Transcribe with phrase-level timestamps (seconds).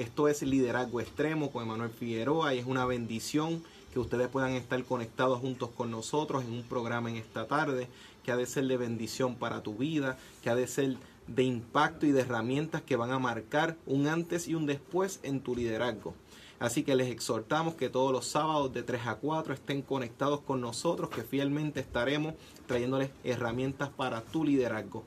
[0.00, 3.62] Esto es Liderazgo Extremo con Emanuel Figueroa y es una bendición
[3.92, 7.86] que ustedes puedan estar conectados juntos con nosotros en un programa en esta tarde
[8.24, 12.06] que ha de ser de bendición para tu vida, que ha de ser de impacto
[12.06, 16.14] y de herramientas que van a marcar un antes y un después en tu liderazgo.
[16.60, 20.62] Así que les exhortamos que todos los sábados de 3 a 4 estén conectados con
[20.62, 22.36] nosotros, que fielmente estaremos
[22.66, 25.04] trayéndoles herramientas para tu liderazgo.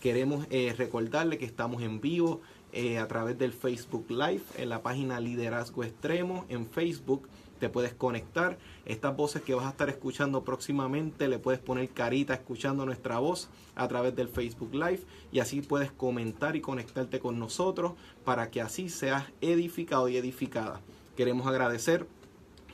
[0.00, 2.40] Queremos eh, recordarle que estamos en vivo
[2.72, 7.28] eh, a través del Facebook Live en la página Liderazgo Extremo en Facebook
[7.58, 8.58] te puedes conectar.
[8.86, 13.48] Estas voces que vas a estar escuchando próximamente, le puedes poner carita escuchando nuestra voz
[13.74, 15.00] a través del Facebook Live
[15.32, 17.92] y así puedes comentar y conectarte con nosotros
[18.24, 20.80] para que así seas edificado y edificada.
[21.16, 22.06] Queremos agradecer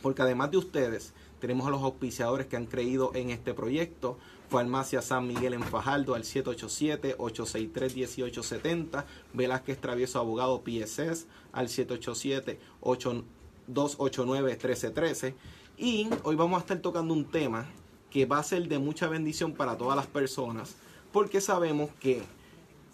[0.02, 4.16] porque además de ustedes, tenemos a los auspiciadores que han creído en este proyecto.
[4.48, 9.04] Farmacia San Miguel en Fajardo al 787-863-1870.
[9.34, 13.24] Velázquez Travieso Abogado PSS al 787 8
[13.70, 15.34] 289-1313.
[15.76, 17.66] Y hoy vamos a estar tocando un tema
[18.10, 20.76] que va a ser de mucha bendición para todas las personas,
[21.12, 22.22] porque sabemos que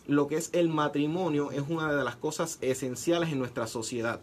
[0.08, 4.20] lo que es el matrimonio es una de las cosas esenciales en nuestra sociedad.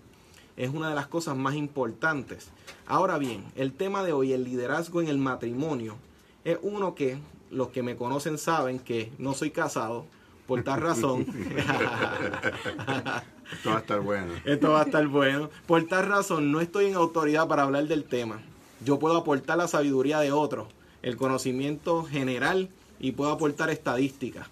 [0.58, 2.50] Es una de las cosas más importantes.
[2.88, 5.96] Ahora bien, el tema de hoy, el liderazgo en el matrimonio,
[6.44, 7.18] es uno que
[7.52, 10.06] los que me conocen saben que no soy casado,
[10.48, 11.26] por tal razón.
[13.54, 14.34] Esto va a estar bueno.
[14.46, 15.50] Esto va a estar bueno.
[15.66, 18.42] Por tal razón, no estoy en autoridad para hablar del tema.
[18.84, 20.68] Yo puedo aportar la sabiduría de otros,
[21.02, 24.48] el conocimiento general y puedo aportar estadísticas.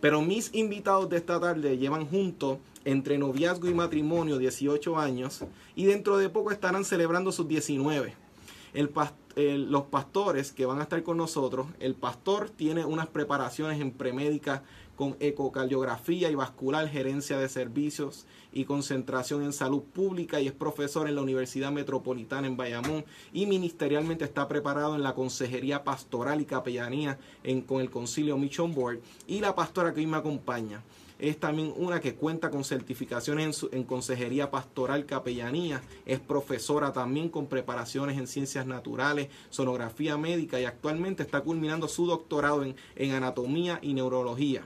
[0.00, 5.86] Pero mis invitados de esta tarde llevan juntos entre noviazgo y matrimonio 18 años y
[5.86, 8.27] dentro de poco estarán celebrando sus 19.
[8.74, 14.62] Los pastores que van a estar con nosotros, el pastor tiene unas preparaciones en premédica
[14.98, 21.08] con ecocardiografía y vascular, gerencia de servicios y concentración en salud pública y es profesor
[21.08, 26.46] en la Universidad Metropolitana en Bayamón y ministerialmente está preparado en la Consejería Pastoral y
[26.46, 30.82] Capellanía en, con el Concilio Mission Board y la pastora que hoy me acompaña
[31.18, 37.28] es también una que cuenta con certificaciones en, en, consejería pastoral capellanía, es profesora también
[37.28, 43.12] con preparaciones en ciencias naturales, sonografía médica y actualmente está culminando su doctorado en, en
[43.12, 44.64] anatomía y neurología.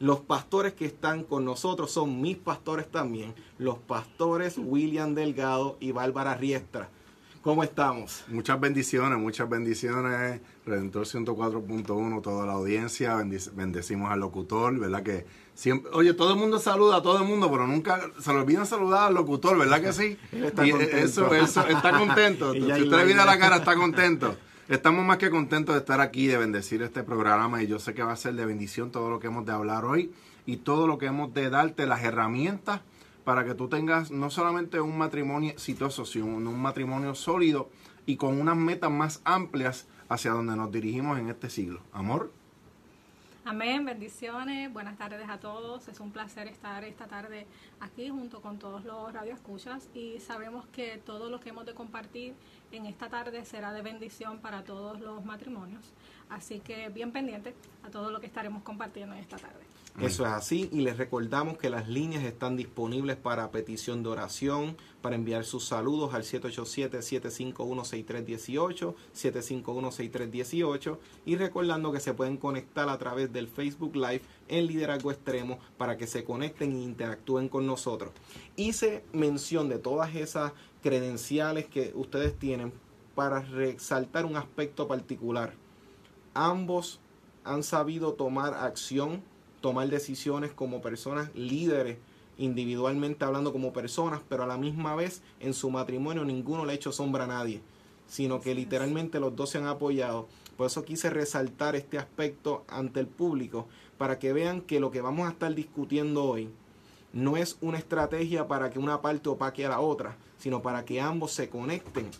[0.00, 5.92] Los pastores que están con nosotros son mis pastores también, los pastores William Delgado y
[5.92, 6.90] Bárbara Riestra.
[7.42, 8.24] ¿Cómo estamos?
[8.28, 10.40] Muchas bendiciones, muchas bendiciones.
[10.66, 13.16] Redentor 104.1, toda la audiencia.
[13.52, 15.02] bendecimos al locutor, ¿verdad?
[15.02, 18.38] Que siempre, oye, todo el mundo saluda a todo el mundo, pero nunca se le
[18.38, 20.16] olvida saludar al locutor, ¿verdad que sí?
[20.32, 20.96] está contento.
[20.96, 22.52] Eso, eso, está contento.
[22.54, 24.36] si usted le mira la cara, está contento.
[24.68, 28.02] Estamos más que contentos de estar aquí, de bendecir este programa y yo sé que
[28.02, 30.10] va a ser de bendición todo lo que hemos de hablar hoy
[30.46, 32.80] y todo lo que hemos de darte, las herramientas
[33.24, 37.68] para que tú tengas no solamente un matrimonio exitoso, sino un matrimonio sólido
[38.06, 41.80] y con unas metas más amplias hacia donde nos dirigimos en este siglo.
[41.92, 42.32] Amor.
[43.44, 45.86] Amén, bendiciones, buenas tardes a todos.
[45.88, 47.46] Es un placer estar esta tarde
[47.80, 52.34] aquí junto con todos los radioescuchas y sabemos que todo lo que hemos de compartir
[52.72, 55.92] en esta tarde será de bendición para todos los matrimonios.
[56.30, 59.63] Así que bien pendiente a todo lo que estaremos compartiendo en esta tarde.
[60.00, 64.76] Eso es así y les recordamos que las líneas están disponibles para petición de oración,
[65.00, 73.32] para enviar sus saludos al 787-751-6318, 751-6318 y recordando que se pueden conectar a través
[73.32, 78.10] del Facebook Live en Liderazgo Extremo para que se conecten e interactúen con nosotros.
[78.56, 82.72] Hice mención de todas esas credenciales que ustedes tienen
[83.14, 85.54] para resaltar un aspecto particular.
[86.34, 86.98] Ambos
[87.44, 89.22] han sabido tomar acción
[89.64, 91.96] tomar decisiones como personas líderes,
[92.36, 96.74] individualmente hablando como personas, pero a la misma vez en su matrimonio ninguno le ha
[96.74, 97.62] hecho sombra a nadie,
[98.06, 100.28] sino que literalmente los dos se han apoyado.
[100.58, 103.66] Por eso quise resaltar este aspecto ante el público,
[103.96, 106.50] para que vean que lo que vamos a estar discutiendo hoy
[107.14, 111.00] no es una estrategia para que una parte opaque a la otra, sino para que
[111.00, 112.10] ambos se conecten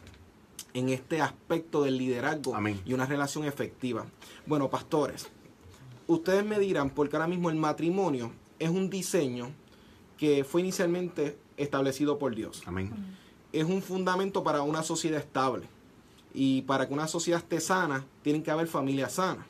[0.73, 2.56] en este aspecto del liderazgo
[2.87, 4.06] y una relación efectiva.
[4.47, 5.29] Bueno, pastores,
[6.06, 9.51] ustedes me dirán, porque ahora mismo el matrimonio es un diseño
[10.19, 12.62] que fue inicialmente establecido por Dios.
[12.67, 12.93] Amén.
[13.53, 15.67] Es un fundamento para una sociedad estable.
[16.33, 19.47] Y para que una sociedad esté sana, tienen que haber familias sanas.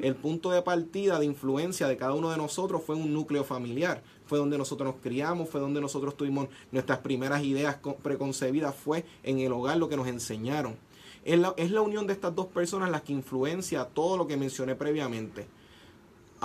[0.00, 4.02] El punto de partida de influencia de cada uno de nosotros fue un núcleo familiar.
[4.26, 9.38] Fue donde nosotros nos criamos, fue donde nosotros tuvimos nuestras primeras ideas preconcebidas, fue en
[9.40, 10.76] el hogar lo que nos enseñaron.
[11.24, 14.36] Es la, es la unión de estas dos personas las que influencia todo lo que
[14.36, 15.46] mencioné previamente.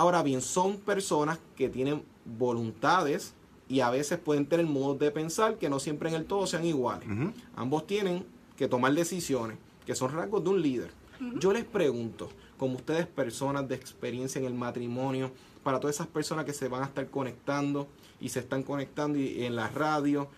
[0.00, 3.34] Ahora bien, son personas que tienen voluntades
[3.68, 6.64] y a veces pueden tener modos de pensar que no siempre en el todo sean
[6.64, 7.06] iguales.
[7.54, 8.24] Ambos tienen
[8.56, 10.90] que tomar decisiones, que son rasgos de un líder.
[11.38, 15.32] Yo les pregunto, como ustedes personas de experiencia en el matrimonio,
[15.62, 17.86] para todas esas personas que se van a estar conectando
[18.22, 20.28] y se están conectando en la radio,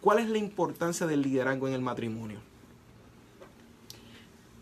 [0.00, 2.40] ¿cuál es la importancia del liderazgo en el matrimonio?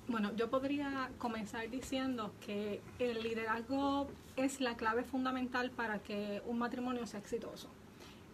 [0.08, 6.58] Bueno, yo podría comenzar diciendo que el liderazgo es la clave fundamental para que un
[6.58, 7.68] matrimonio sea exitoso.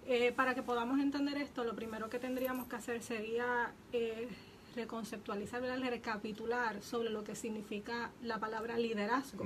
[0.06, 4.28] Eh, para que podamos entender esto, lo primero que tendríamos que hacer sería eh,
[4.74, 9.44] reconceptualizar, recapitular sobre lo que significa la palabra liderazgo.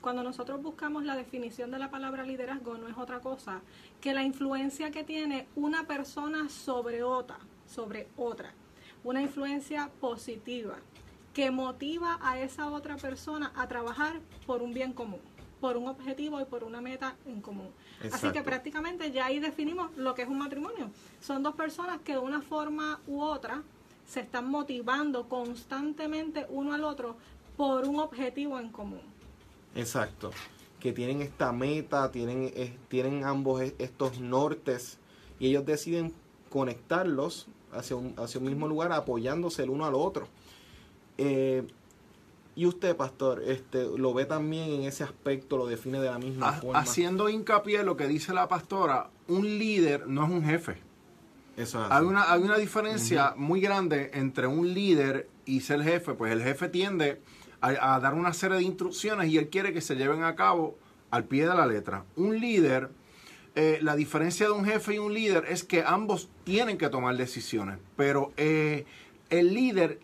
[0.00, 3.60] Cuando nosotros buscamos la definición de la palabra liderazgo, no es otra cosa
[4.00, 7.38] que la influencia que tiene una persona sobre otra,
[7.68, 8.52] sobre otra,
[9.04, 10.76] una influencia positiva
[11.34, 15.20] que motiva a esa otra persona a trabajar por un bien común,
[15.60, 17.68] por un objetivo y por una meta en común.
[18.12, 20.90] Así que prácticamente ya ahí definimos lo que es un matrimonio.
[21.20, 23.62] Son dos personas que de una forma u otra
[24.06, 27.16] se están motivando constantemente uno al otro
[27.56, 29.02] por un objetivo en común.
[29.74, 30.32] Exacto.
[30.80, 34.98] Que tienen esta meta, tienen, eh, tienen ambos estos nortes
[35.38, 36.12] y ellos deciden
[36.48, 40.26] conectarlos hacia un, hacia un mismo lugar apoyándose el uno al otro.
[41.20, 41.66] Eh,
[42.56, 46.52] y usted, pastor, este, lo ve también en ese aspecto, lo define de la misma
[46.54, 46.78] forma.
[46.78, 50.78] Haciendo hincapié en lo que dice la pastora, un líder no es un jefe.
[51.56, 56.14] Eso hay, una, hay una diferencia muy grande entre un líder y ser jefe.
[56.14, 57.20] Pues el jefe tiende
[57.60, 60.76] a, dar una serie de instrucciones y él quiere que se lleven a cabo
[61.10, 62.04] al pie de la letra.
[62.16, 62.90] Un líder,
[63.54, 67.16] eh, la diferencia de un jefe y un líder es que ambos tienen que tomar
[67.16, 68.86] decisiones, pero eh,
[69.28, 70.00] el líder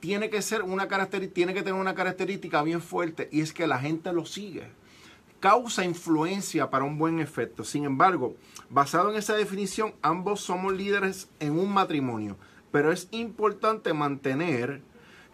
[0.00, 3.66] tiene que ser una característica, tiene que tener una característica bien fuerte y es que
[3.66, 4.68] la gente lo sigue.
[5.38, 7.64] Causa influencia para un buen efecto.
[7.64, 8.34] Sin embargo,
[8.68, 12.36] basado en esa definición, ambos somos líderes en un matrimonio,
[12.72, 14.82] pero es importante mantener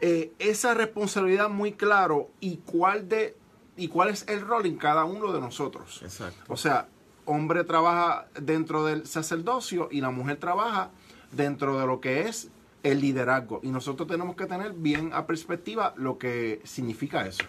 [0.01, 3.37] eh, esa responsabilidad muy claro y cuál de
[3.79, 6.01] y cuál es el rol en cada uno de nosotros.
[6.03, 6.41] Exacto.
[6.49, 6.89] O sea,
[7.27, 10.91] hombre trabaja dentro del sacerdocio y la mujer trabaja
[11.33, 12.51] dentro de lo que es
[12.93, 13.61] el liderazgo.
[13.63, 17.45] Y nosotros tenemos que tener bien a perspectiva lo que significa eso.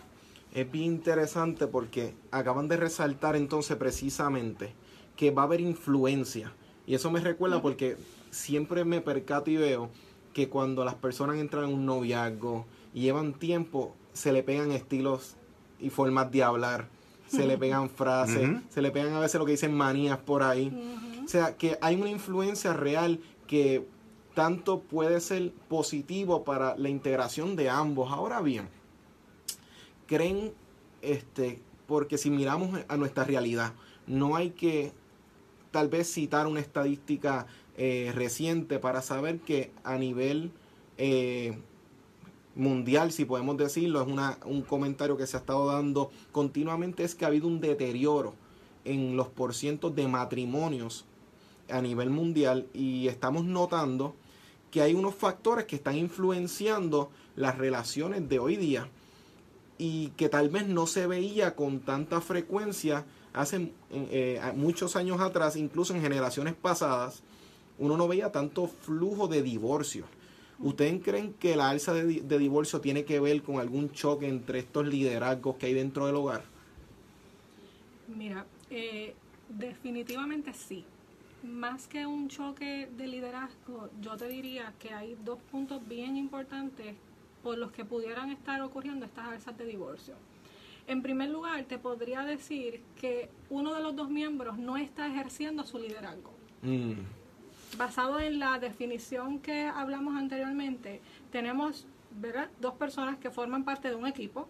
[0.53, 4.73] Es bien interesante porque acaban de resaltar entonces precisamente
[5.15, 6.53] que va a haber influencia.
[6.85, 7.97] Y eso me recuerda porque
[8.31, 9.89] siempre me percato y veo
[10.33, 15.35] que cuando las personas entran en un noviazgo y llevan tiempo, se le pegan estilos
[15.79, 16.87] y formas de hablar,
[17.27, 20.71] se le pegan frases, se le pegan a veces lo que dicen manías por ahí.
[21.23, 23.85] O sea, que hay una influencia real que
[24.37, 28.11] tanto puede ser positivo para la integración de ambos.
[28.11, 28.69] Ahora bien,
[30.05, 30.53] creen,
[31.01, 33.73] este, porque si miramos a nuestra realidad,
[34.05, 34.91] no hay que
[35.71, 37.47] tal vez citar una estadística
[37.77, 40.51] eh, reciente para saber que a nivel
[40.99, 41.57] eh,
[42.53, 47.15] mundial, si podemos decirlo, es una, un comentario que se ha estado dando continuamente, es
[47.15, 48.35] que ha habido un deterioro
[48.85, 51.05] en los porcientos de matrimonios
[51.71, 54.13] a nivel mundial y estamos notando
[54.77, 58.87] que hay unos factores que están influenciando las relaciones de hoy día
[59.79, 63.03] y que tal vez no se veía con tanta frecuencia
[63.33, 67.23] hace eh, muchos años atrás, incluso en generaciones pasadas,
[67.79, 70.05] uno no veía tanto flujo de divorcio.
[70.59, 74.85] ¿Ustedes creen que la alza de, divorcio tiene que ver con algún choque entre estos
[74.85, 76.43] liderazgos que hay dentro del hogar?
[78.15, 79.15] Mira, eh,
[79.49, 80.85] definitivamente sí
[81.43, 86.95] más que un choque de liderazgo, yo te diría que hay dos puntos bien importantes
[87.43, 90.15] por los que pudieran estar ocurriendo estas alzas de divorcio.
[90.87, 95.63] En primer lugar, te podría decir que uno de los dos miembros no está ejerciendo
[95.63, 96.33] su liderazgo.
[96.61, 96.93] Mm.
[97.77, 101.01] Basado en la definición que hablamos anteriormente,
[101.31, 102.49] tenemos ¿verdad?
[102.61, 104.47] dos personas que forman parte de un equipo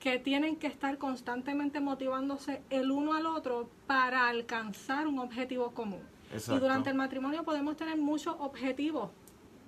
[0.00, 6.02] que tienen que estar constantemente motivándose el uno al otro para alcanzar un objetivo común.
[6.32, 9.10] Y durante el matrimonio podemos tener muchos objetivos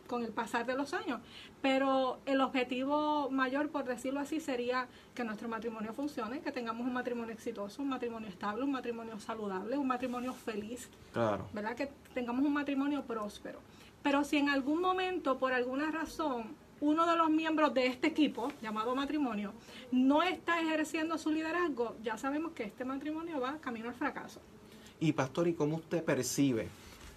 [0.06, 1.20] con el pasar de los años,
[1.62, 6.92] pero el objetivo mayor, por decirlo así, sería que nuestro matrimonio funcione, que tengamos un
[6.92, 11.48] matrimonio exitoso, un matrimonio estable, un matrimonio saludable, un matrimonio feliz, claro.
[11.52, 11.76] ¿verdad?
[11.76, 13.60] Que tengamos un matrimonio próspero.
[14.02, 18.50] Pero si en algún momento, por alguna razón, uno de los miembros de este equipo,
[18.60, 19.52] llamado matrimonio,
[19.92, 24.40] no está ejerciendo su liderazgo, ya sabemos que este matrimonio va camino al fracaso.
[25.00, 26.69] Y pastor, ¿y cómo usted percibe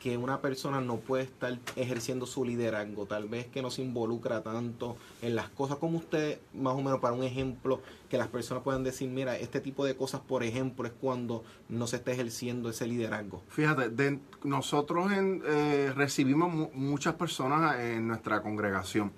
[0.04, 4.44] que una persona no puede estar ejerciendo su liderazgo, tal vez que no se involucra
[4.44, 5.78] tanto en las cosas.
[5.78, 9.62] Como usted, más o menos para un ejemplo, que las personas puedan decir, mira, este
[9.62, 13.44] tipo de cosas, por ejemplo, es cuando no se está ejerciendo ese liderazgo.
[13.48, 19.14] Fíjate, nosotros eh, recibimos muchas personas en nuestra congregación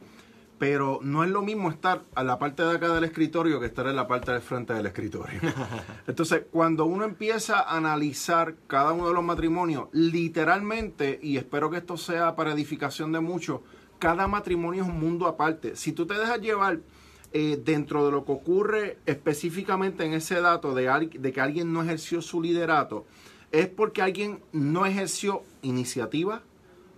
[0.58, 3.88] pero no es lo mismo estar a la parte de acá del escritorio que estar
[3.88, 5.40] en la parte del frente del escritorio.
[6.08, 11.78] Entonces, cuando uno empieza a analizar cada uno de los matrimonios, literalmente, y espero que
[11.78, 13.62] esto sea para edificación de muchos,
[14.00, 15.76] cada matrimonio es un mundo aparte.
[15.76, 16.80] Si tú te dejas llevar
[17.34, 21.84] eh, dentro de lo que ocurre específicamente en ese dato de, de que alguien no
[21.84, 23.06] ejerció su liderato,
[23.52, 26.44] es porque alguien no ejerció iniciativa,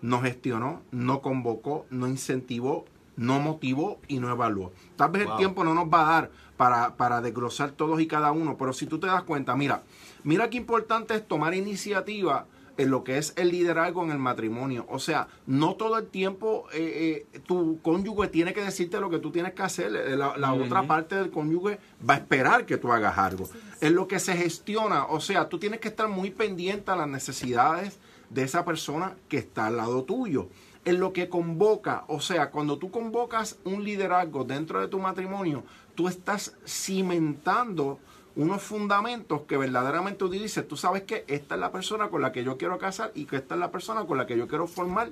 [0.02, 2.86] no gestionó, no convocó, no incentivó,
[3.18, 4.72] no motivó y no evaluó.
[4.96, 8.32] Tal vez el tiempo no nos va a dar para, para desglosar todos y cada
[8.32, 9.84] uno, pero si tú te das cuenta, mira,
[10.24, 12.46] mira qué importante es tomar iniciativa
[12.78, 14.86] en lo que es el liderazgo en el matrimonio.
[14.90, 19.20] O sea, no todo el tiempo eh, eh, tu cónyuge tiene que decirte lo que
[19.20, 19.96] tú tienes que hacer.
[19.96, 23.50] Eh, la, otra parte del cónyuge va a esperar que tú hagas algo.
[23.82, 25.06] Es lo que se gestiona.
[25.06, 29.38] O sea, tú tienes que estar muy pendiente a las necesidades de esa persona que
[29.38, 30.50] está al lado tuyo
[30.88, 32.06] en lo que convoca.
[32.08, 35.66] O sea, cuando tú convocas un liderazgo dentro de tu matrimonio,
[35.96, 38.00] tú estás cimentando
[38.38, 42.32] unos fundamentos que verdaderamente tú dices, tú sabes que esta es la persona con la
[42.32, 44.66] que yo quiero casar y que esta es la persona con la que yo quiero
[44.66, 45.12] formar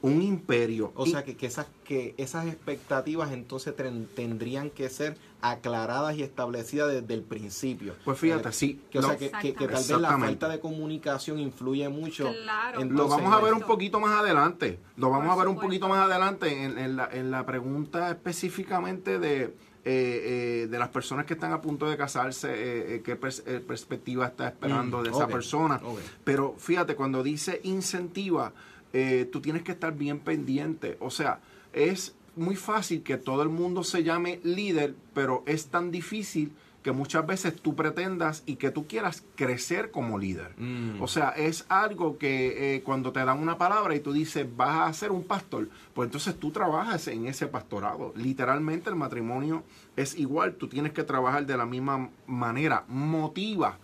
[0.00, 0.92] un imperio.
[0.94, 3.74] O sea, que, que, esas, que esas expectativas entonces
[4.14, 7.94] tendrían que ser aclaradas y establecidas desde el principio.
[8.04, 8.80] Pues fíjate, eh, sí.
[8.90, 12.32] Que, o sea, que, que, tal vez la falta de comunicación influye mucho.
[12.42, 12.84] Claro.
[12.84, 14.78] lo vamos a ver un poquito más adelante.
[14.96, 19.54] Lo vamos a ver un poquito más adelante en, la, en la pregunta específicamente de...
[19.84, 24.98] Eh, eh, de las personas que están a punto de casarse, qué perspectiva está esperando
[24.98, 25.80] mm, de esa persona.
[26.24, 28.52] Pero fíjate, cuando dice incentiva,
[28.92, 30.96] eh, tú tienes que estar bien pendiente.
[31.00, 31.40] O sea,
[31.72, 36.52] es muy fácil que todo el mundo se llame líder, pero es tan difícil
[36.82, 40.54] que muchas veces tú pretendas y que tú quieras crecer como líder.
[40.56, 41.02] Mm.
[41.02, 44.88] O sea, es algo que eh, cuando te dan una palabra y tú dices, vas
[44.88, 48.12] a ser un pastor, pues entonces tú trabajas en ese pastorado.
[48.16, 49.64] Literalmente el matrimonio
[49.96, 53.78] es igual, tú tienes que trabajar de la misma manera, motiva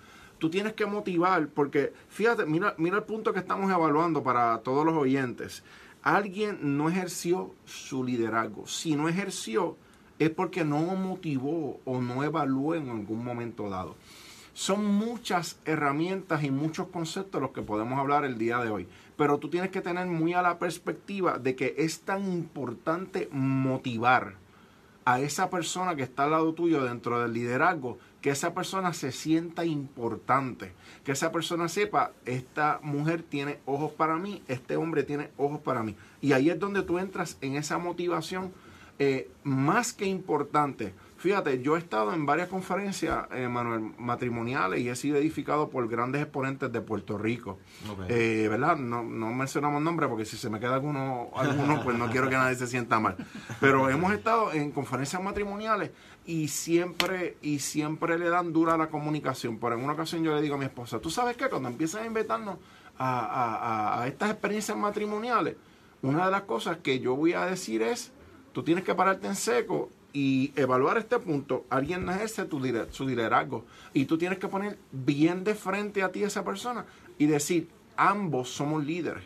[0.45, 4.85] tú tienes que motivar, porque fíjate, mira, mira el punto que estamos evaluando para todos
[4.85, 5.65] los oyentes.
[6.03, 8.67] Alguien no ejerció su liderazgo.
[8.67, 9.79] Si no ejerció,
[10.19, 13.97] es porque no motivó o no evaluó en algún momento dado.
[14.53, 18.87] Son muchas herramientas y muchos conceptos los que podemos hablar el día de hoy.
[19.17, 24.35] Pero tú tienes que tener muy a la perspectiva de que es tan importante motivar
[25.07, 29.13] a esa persona que está al lado tuyo dentro del liderazgo que esa persona se
[29.13, 30.73] sienta importante,
[31.05, 35.83] que esa persona sepa, esta mujer tiene ojos para mí, este hombre tiene ojos para
[35.83, 35.95] mí.
[36.23, 38.51] Y ahí es donde tú entras en esa motivación
[38.99, 44.91] eh, más que importante Fíjate, yo he estado en varias conferencias, eh, Manuel, matrimoniales y
[44.91, 47.59] he sido edificado por grandes exponentes de Puerto Rico.
[48.11, 48.77] Eh, ¿Verdad?
[48.77, 52.37] No, no mencionamos nombres porque si se me queda alguno, alguno, pues no quiero que
[52.37, 53.17] nadie se sienta mal.
[53.59, 55.93] Pero hemos estado en conferencias matrimoniales
[56.27, 59.59] y siempre, y siempre le dan dura la comunicación.
[59.59, 61.49] Por en una ocasión yo le digo a mi esposa, ¿tú sabes qué?
[61.49, 62.59] Cuando empiezan a invitarnos
[62.99, 65.57] a, a estas experiencias matrimoniales,
[66.03, 68.13] una de las cosas que yo voy a decir es,
[68.53, 73.65] tú tienes que pararte en seco y evaluar este punto, alguien ejerce tu, su liderazgo
[73.93, 76.87] y tú tienes que poner bien de frente a ti esa persona
[77.19, 79.25] y decir, ambos somos líderes.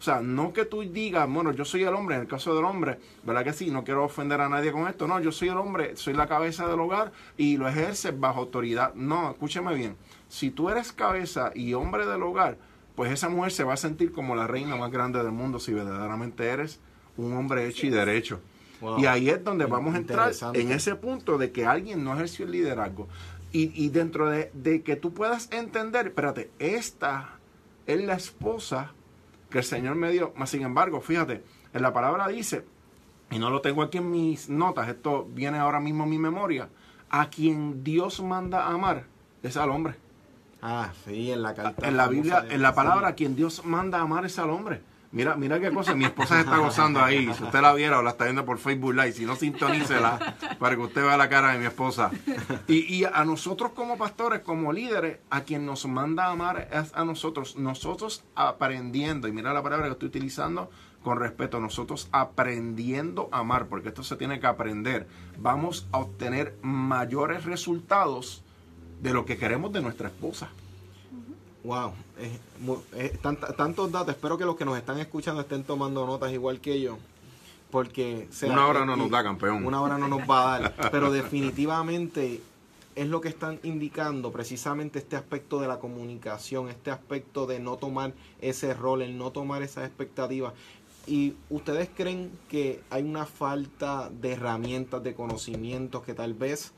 [0.00, 2.64] O sea, no que tú digas, bueno, yo soy el hombre, en el caso del
[2.64, 3.70] hombre, ¿verdad que sí?
[3.70, 5.06] No quiero ofender a nadie con esto.
[5.06, 8.94] No, yo soy el hombre, soy la cabeza del hogar y lo ejerces bajo autoridad.
[8.94, 9.96] No, escúcheme bien.
[10.28, 12.56] Si tú eres cabeza y hombre del hogar,
[12.94, 15.74] pues esa mujer se va a sentir como la reina más grande del mundo si
[15.74, 16.80] verdaderamente eres
[17.18, 18.40] un hombre hecho y derecho.
[18.96, 22.46] Y ahí es donde vamos a entrar en ese punto de que alguien no ejerció
[22.46, 23.06] el liderazgo.
[23.52, 27.38] Y, dentro de, que tú puedas entender, espérate, esta
[27.86, 28.92] es la esposa
[29.50, 30.32] que el Señor me dio.
[30.36, 31.42] Mas, sin embargo, fíjate,
[31.72, 32.64] en la palabra dice,
[33.30, 36.68] y no lo tengo aquí en mis notas, esto viene ahora mismo en mi memoria,
[37.10, 39.04] a quien Dios manda a amar
[39.42, 39.96] es al hombre.
[40.62, 41.86] Ah, sí, en la carta.
[41.86, 44.82] En la Biblia, en la palabra, a quien Dios manda a amar es al hombre.
[45.12, 47.32] Mira, mira qué cosa, mi esposa se está gozando ahí.
[47.34, 50.76] Si usted la viera o la está viendo por Facebook Live, si no, sintonícela para
[50.76, 52.12] que usted vea la cara de mi esposa.
[52.68, 56.92] Y, y a nosotros como pastores, como líderes, a quien nos manda a amar es
[56.94, 57.56] a nosotros.
[57.56, 60.70] Nosotros aprendiendo, y mira la palabra que estoy utilizando
[61.02, 66.56] con respeto, nosotros aprendiendo a amar, porque esto se tiene que aprender, vamos a obtener
[66.62, 68.44] mayores resultados
[69.00, 70.50] de lo que queremos de nuestra esposa.
[71.64, 71.92] Wow,
[73.56, 74.14] tantos datos.
[74.14, 76.98] Espero que los que nos están escuchando estén tomando notas igual que yo.
[77.70, 79.64] Porque una hora no nos da, campeón.
[79.64, 80.74] Una hora no nos va a dar.
[80.90, 82.40] pero definitivamente
[82.96, 87.76] es lo que están indicando precisamente este aspecto de la comunicación, este aspecto de no
[87.76, 90.54] tomar ese rol, el no tomar esas expectativas.
[91.06, 96.72] ¿Y ustedes creen que hay una falta de herramientas, de conocimientos que tal vez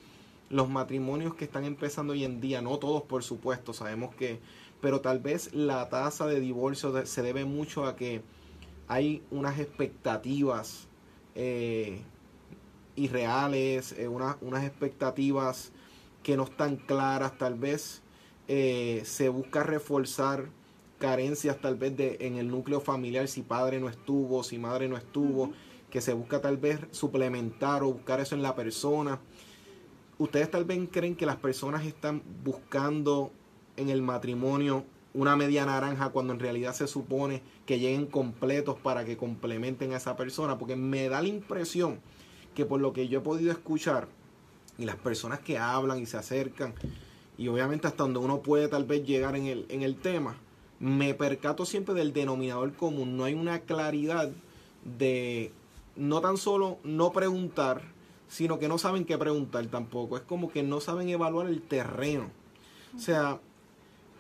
[0.53, 4.39] los matrimonios que están empezando hoy en día, no todos por supuesto, sabemos que,
[4.83, 8.21] pero tal vez la tasa de divorcio se debe mucho a que
[8.89, 10.89] hay unas expectativas
[11.37, 12.03] eh,
[12.97, 15.71] irreales, eh, unas expectativas
[16.25, 18.03] que no están claras, tal vez
[18.49, 20.49] eh, se busca reforzar
[20.99, 24.97] carencias tal vez de, en el núcleo familiar si padre no estuvo, si madre no
[24.97, 25.53] estuvo,
[25.91, 29.21] que se busca tal vez suplementar o buscar eso en la persona.
[30.19, 33.33] Ustedes tal vez creen que las personas están buscando
[33.77, 39.05] en el matrimonio una media naranja cuando en realidad se supone que lleguen completos para
[39.05, 42.01] que complementen a esa persona, porque me da la impresión
[42.55, 44.09] que por lo que yo he podido escuchar
[44.79, 46.75] y las personas que hablan y se acercan,
[47.37, 50.37] y obviamente hasta donde uno puede tal vez llegar en el, en el tema,
[50.81, 54.31] me percato siempre del denominador común, no hay una claridad
[54.99, 55.53] de
[55.95, 57.83] no tan solo no preguntar,
[58.29, 62.31] sino que no saben qué preguntar tampoco, es como que no saben evaluar el terreno.
[62.97, 63.41] O sea,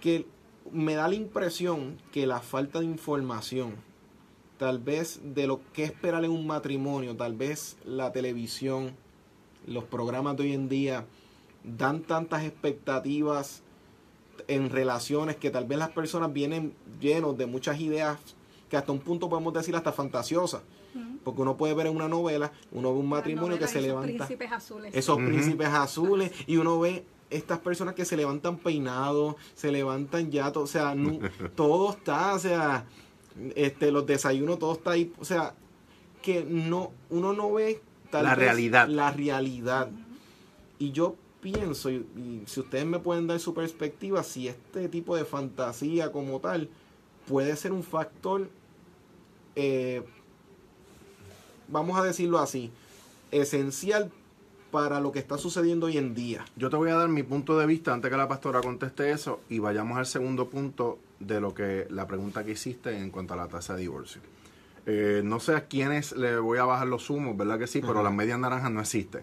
[0.02, 0.26] que
[0.73, 3.76] me da la impresión que la falta de información,
[4.59, 8.94] tal vez de lo que esperar en un matrimonio, tal vez la televisión,
[9.66, 11.06] los programas de hoy en día
[11.62, 13.62] dan tantas expectativas
[14.49, 18.18] en relaciones que tal vez las personas vienen llenos de muchas ideas
[18.68, 20.62] que hasta un punto podemos decir hasta fantasiosas.
[21.25, 24.09] Porque uno puede ver en una novela, uno ve un matrimonio que se levanta.
[24.11, 24.94] Esos príncipes azules.
[24.94, 26.32] Esos príncipes azules.
[26.47, 30.94] Y uno ve estas personas que se levantan peinados, se levantan ya, o sea,
[31.56, 32.84] todo está, o sea,
[33.54, 35.54] este, los desayunos, todo está ahí, o sea,
[36.22, 37.80] que no, uno no ve
[38.12, 38.88] la realidad.
[38.88, 39.88] La realidad.
[40.78, 45.24] Y yo pienso, y, si ustedes me pueden dar su perspectiva, si este tipo de
[45.24, 46.68] fantasía como tal
[47.26, 48.48] puede ser un factor,
[49.56, 50.02] eh,
[51.68, 52.70] vamos a decirlo así,
[53.30, 54.10] esencial
[54.73, 56.45] para lo que está sucediendo hoy en día.
[56.56, 59.41] Yo te voy a dar mi punto de vista antes que la pastora conteste eso
[59.50, 63.37] y vayamos al segundo punto de lo que la pregunta que hiciste en cuanto a
[63.37, 64.23] la tasa de divorcio.
[64.87, 67.80] Eh, no sé a quiénes le voy a bajar los humos, ¿verdad que sí?
[67.80, 69.23] Pero las medias naranjas no existen.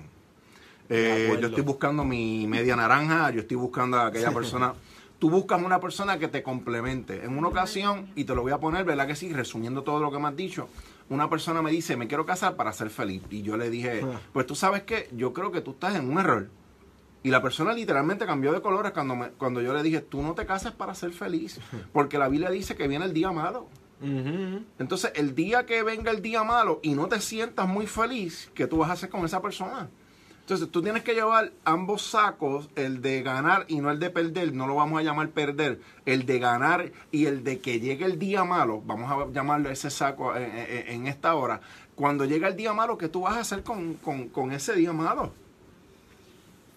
[0.88, 4.74] Eh, yo estoy buscando mi media naranja, yo estoy buscando a aquella persona.
[5.18, 7.26] Tú buscas una persona que te complemente.
[7.26, 9.34] En una ocasión, y te lo voy a poner, ¿verdad que sí?
[9.34, 10.70] Resumiendo todo lo que me has dicho,
[11.10, 13.24] una persona me dice, me quiero casar para ser feliz.
[13.30, 14.19] Y yo le dije, ah.
[14.32, 16.50] pues tú sabes que yo creo que tú estás en un error.
[17.22, 20.36] Y la persona literalmente cambió de colores cuando, me, cuando yo le dije, tú no
[20.36, 21.60] te casas para ser feliz,
[21.93, 23.67] porque la Biblia dice que viene el día malo.
[24.02, 28.65] Entonces, el día que venga el día malo y no te sientas muy feliz, ¿qué
[28.65, 29.89] tú vas a hacer con esa persona?
[30.50, 34.52] Entonces tú tienes que llevar ambos sacos, el de ganar y no el de perder,
[34.52, 38.18] no lo vamos a llamar perder, el de ganar y el de que llegue el
[38.18, 41.62] día malo, vamos a llamarlo ese saco eh, eh, eh, en, esta hora.
[41.94, 45.32] Cuando llega el día malo, ¿qué tú vas a hacer con, con ese día malo?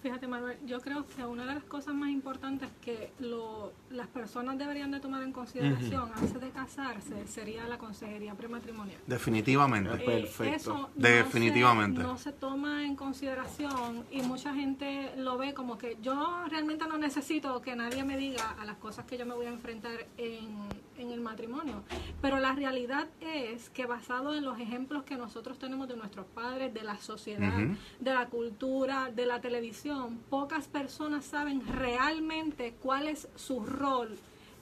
[0.03, 4.57] Fíjate, Manuel, yo creo que una de las cosas más importantes que lo, las personas
[4.57, 8.99] deberían de tomar en consideración antes de casarse sería la consejería prematrimonial.
[9.05, 9.93] Definitivamente.
[9.93, 10.89] Eh, Perfecto.
[10.95, 12.01] Definitivamente.
[12.01, 16.97] No se, toma en consideración y mucha gente lo ve como que yo realmente no
[16.97, 20.49] necesito que nadie me diga a las cosas que yo me voy a enfrentar en,
[20.97, 21.83] en el matrimonio.
[22.21, 26.73] Pero la realidad es que basado en los ejemplos que nosotros tenemos de nuestros padres,
[26.73, 27.59] de la sociedad,
[27.99, 33.82] de la cultura, de la televisión, pocas personas saben realmente cuál es su rol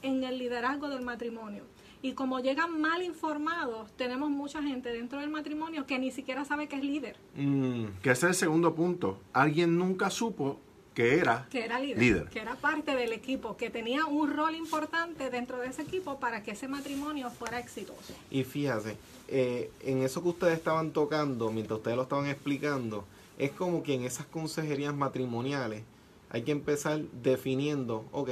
[0.02, 1.64] en el liderazgo del matrimonio.
[2.02, 6.68] Y como llegan mal informados, tenemos mucha gente dentro del matrimonio que ni siquiera sabe
[6.68, 7.16] que es líder.
[7.36, 9.20] Mm, que ese es el segundo punto.
[9.34, 10.60] Alguien nunca supo
[10.96, 15.30] que era, que era líder, que era parte del equipo, que tenía un rol importante
[15.30, 18.14] dentro de ese equipo para que ese matrimonio fuera exitoso.
[18.30, 23.06] Y fíjate, eh, en eso que ustedes estaban tocando, mientras ustedes lo estaban explicando,
[23.38, 25.84] es como que en esas consejerías matrimoniales
[26.30, 28.30] hay que empezar definiendo, ok,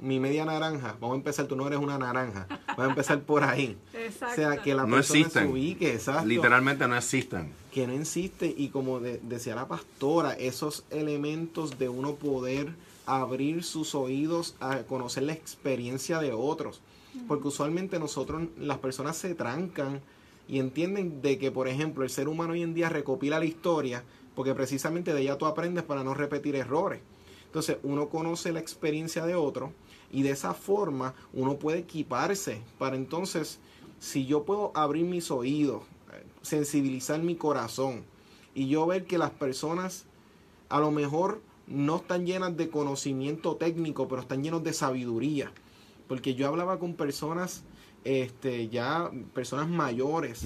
[0.00, 3.44] mi media naranja, vamos a empezar, tú no eres una naranja, vamos a empezar por
[3.44, 3.76] ahí.
[3.94, 4.32] Exacto.
[4.32, 6.26] O sea, que la no persona se ubique, exacto.
[6.26, 7.52] Literalmente no existen.
[7.72, 12.72] Que no existe y como decía la pastora, esos elementos de uno poder
[13.06, 16.80] abrir sus oídos a conocer la experiencia de otros.
[17.26, 20.00] Porque usualmente nosotros, las personas se trancan
[20.46, 24.04] y entienden de que, por ejemplo, el ser humano hoy en día recopila la historia
[24.38, 27.00] porque precisamente de ella tú aprendes para no repetir errores.
[27.46, 29.72] Entonces uno conoce la experiencia de otro,
[30.10, 33.58] Y de esa forma uno puede equiparse para entonces,
[33.98, 35.82] si yo puedo abrir mis oídos,
[36.42, 38.04] sensibilizar mi corazón
[38.54, 40.06] y yo ver que las personas
[40.68, 45.52] a lo mejor no están llenas de conocimiento técnico, pero están llenos de sabiduría.
[46.06, 47.64] Porque yo hablaba con personas,
[48.04, 50.44] este, ya personas mayores,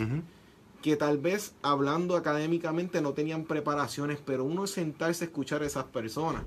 [0.83, 5.85] que tal vez hablando académicamente no tenían preparaciones, pero uno sentarse a escuchar a esas
[5.85, 6.43] personas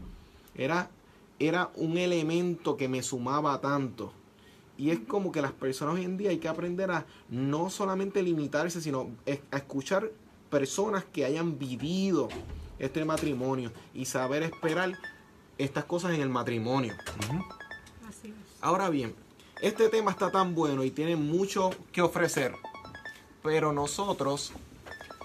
[0.56, 0.90] era,
[1.40, 4.14] era un elemento que me sumaba tanto.
[4.78, 8.22] Y es como que las personas hoy en día hay que aprender a no solamente
[8.22, 9.10] limitarse, sino
[9.52, 10.12] a escuchar
[10.50, 12.30] personas que hayan vivido
[12.80, 14.94] este matrimonio y saber esperar
[15.58, 16.94] estas cosas en el matrimonio.
[18.62, 19.16] Ahora bien,
[19.62, 22.54] este tema está tan bueno y tiene mucho que ofrecer,
[23.42, 24.52] pero nosotros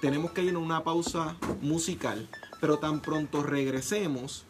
[0.00, 2.28] tenemos que ir a una pausa musical,
[2.60, 4.44] pero tan pronto regresemos,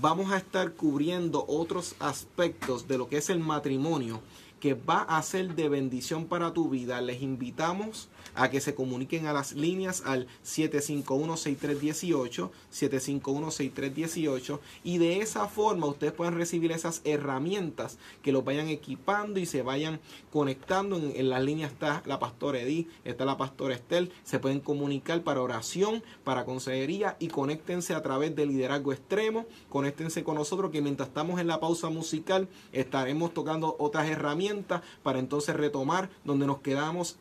[0.00, 4.20] vamos a estar cubriendo otros aspectos de lo que es el matrimonio
[4.60, 7.00] que va a ser de bendición para tu vida.
[7.00, 15.46] Les invitamos a que se comuniquen a las líneas al 751-6318, 751-6318 y de esa
[15.48, 20.00] forma ustedes pueden recibir esas herramientas que los vayan equipando y se vayan
[20.32, 20.96] conectando.
[20.96, 25.22] En, en las líneas está la pastora Edith, está la pastora Estel, se pueden comunicar
[25.22, 30.82] para oración, para consejería y conéctense a través de liderazgo extremo, conéctense con nosotros que
[30.82, 36.58] mientras estamos en la pausa musical estaremos tocando otras herramientas para entonces retomar donde nos
[36.58, 37.16] quedamos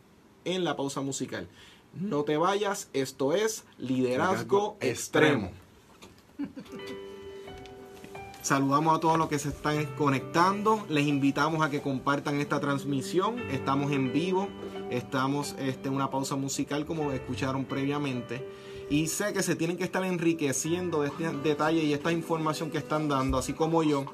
[0.45, 1.47] en la pausa musical.
[1.93, 5.51] No te vayas, esto es Liderazgo, Extremo.
[8.41, 10.85] Saludamos a todos los que se están conectando.
[10.89, 13.39] Les invitamos a que compartan esta transmisión.
[13.51, 14.49] Estamos en vivo.
[14.89, 18.45] Estamos este, en una pausa musical como escucharon previamente.
[18.89, 22.79] Y sé que se tienen que estar enriqueciendo de este detalle y esta información que
[22.79, 24.05] están dando, así como yo,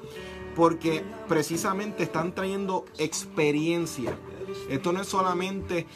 [0.54, 4.16] porque precisamente están trayendo experiencia.
[4.68, 5.86] Esto no es solamente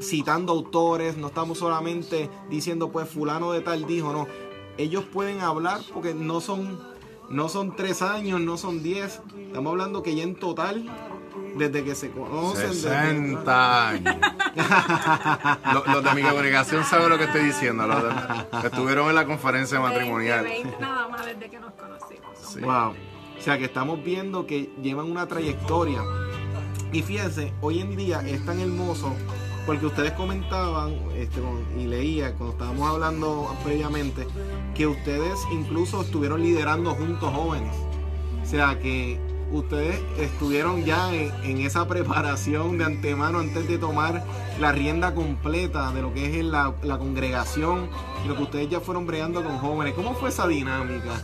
[0.00, 4.26] citando autores, no estamos solamente diciendo pues fulano de tal dijo, no.
[4.76, 6.80] Ellos pueden hablar porque no son,
[7.30, 9.20] no son tres años, no son diez.
[9.38, 10.90] Estamos hablando que ya en total,
[11.56, 12.74] desde que se conocen.
[12.74, 14.16] 60 años.
[15.86, 17.86] los, de mi congregación saben lo que estoy diciendo.
[17.86, 20.46] Los que estuvieron en la conferencia matrimonial.
[20.80, 22.60] nada más desde que nos conocimos.
[22.60, 22.94] Wow.
[23.38, 26.02] O sea que estamos viendo que llevan una trayectoria.
[26.92, 29.12] Y fíjense, hoy en día es tan hermoso
[29.66, 31.40] porque ustedes comentaban este,
[31.78, 34.26] y leía cuando estábamos hablando previamente
[34.74, 37.74] que ustedes incluso estuvieron liderando juntos jóvenes.
[38.42, 39.18] O sea que
[39.50, 44.24] ustedes estuvieron ya en, esa preparación de antemano antes de tomar
[44.60, 47.88] la rienda completa de lo que es la, congregación
[48.24, 49.94] y lo que ustedes ya fueron bregando con jóvenes.
[49.94, 51.22] ¿Cómo fue esa dinámica?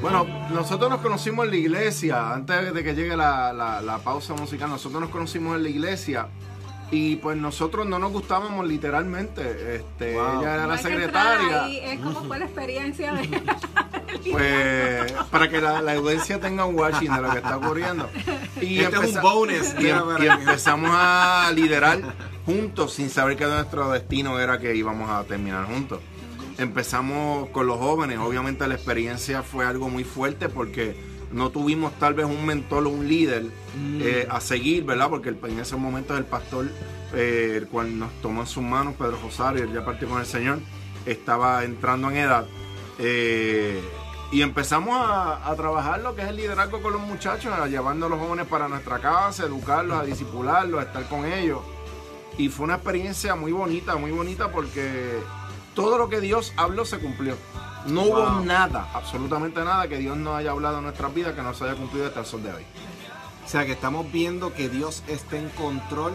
[0.00, 4.70] Bueno, nosotros nos conocimos en la iglesia, antes de que llegue la, la pausa musical,
[4.70, 6.28] nosotros nos conocimos en la iglesia
[6.90, 9.76] y pues nosotros no nos gustábamos literalmente.
[9.76, 11.68] Este, Ella era la secretaria.
[12.02, 13.28] ¿Cómo fue la experiencia de.?
[14.32, 18.08] pues para que la, audiencia tenga un watching de lo que está ocurriendo.
[18.60, 19.74] Y, este es un bonus.
[19.78, 22.00] Y, y, empezamos a liderar
[22.44, 26.00] juntos sin saber que nuestro destino era que íbamos a terminar juntos.
[26.58, 28.18] Empezamos con los jóvenes.
[28.18, 32.90] Obviamente la experiencia fue algo muy fuerte porque no tuvimos tal vez un mentor o
[32.90, 34.00] un líder mm.
[34.02, 35.08] eh, a seguir, ¿verdad?
[35.08, 36.66] Porque en ese momento el pastor,
[37.14, 40.58] eh, el cual nos tomó en sus manos, Pedro Rosario, ya partió con el Señor,
[41.06, 42.46] estaba entrando en edad.
[42.98, 43.80] Eh,
[44.32, 48.08] y empezamos a, trabajar lo que es el liderazgo con los muchachos, a llevando a
[48.08, 51.60] los jóvenes para nuestra casa, educarlos, a disipularlos, a estar con ellos.
[52.38, 55.18] Y fue una experiencia muy bonita, muy bonita porque
[55.74, 57.36] todo lo que Dios habló se cumplió.
[57.86, 61.54] No hubo nada, absolutamente nada que Dios no haya hablado en nuestras vidas que no
[61.54, 62.64] se haya cumplido hasta el sol de hoy.
[63.44, 66.12] O sea que estamos viendo que Dios está en control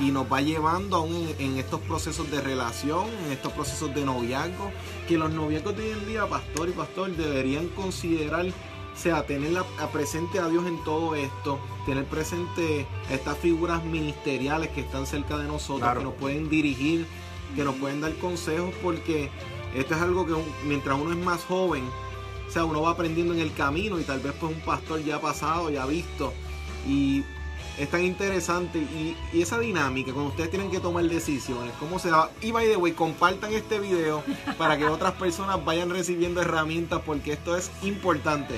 [0.00, 4.72] y nos va llevando aún en, estos procesos de relación, en estos procesos de noviazgo,
[5.06, 9.52] que los noviazgos de hoy en día, pastor y pastor, deberían considerar, o sea, tener
[9.52, 15.36] la, presente a Dios en todo esto, tener presente estas figuras ministeriales que están cerca
[15.36, 17.06] de nosotros, que nos pueden dirigir,
[17.54, 19.30] que nos pueden dar consejos, porque
[19.74, 21.84] esto es algo que mientras uno es más joven,
[22.48, 25.20] o sea, uno va aprendiendo en el camino y tal vez pues un pastor ya
[25.20, 26.32] pasado, ya visto.
[26.86, 27.22] Y
[27.78, 32.30] es tan interesante y, esa dinámica cuando ustedes tienen que tomar decisiones, cómo se da.
[32.42, 34.22] Y by the way, compartan este video
[34.58, 38.56] para que otras personas vayan recibiendo herramientas porque esto es importante.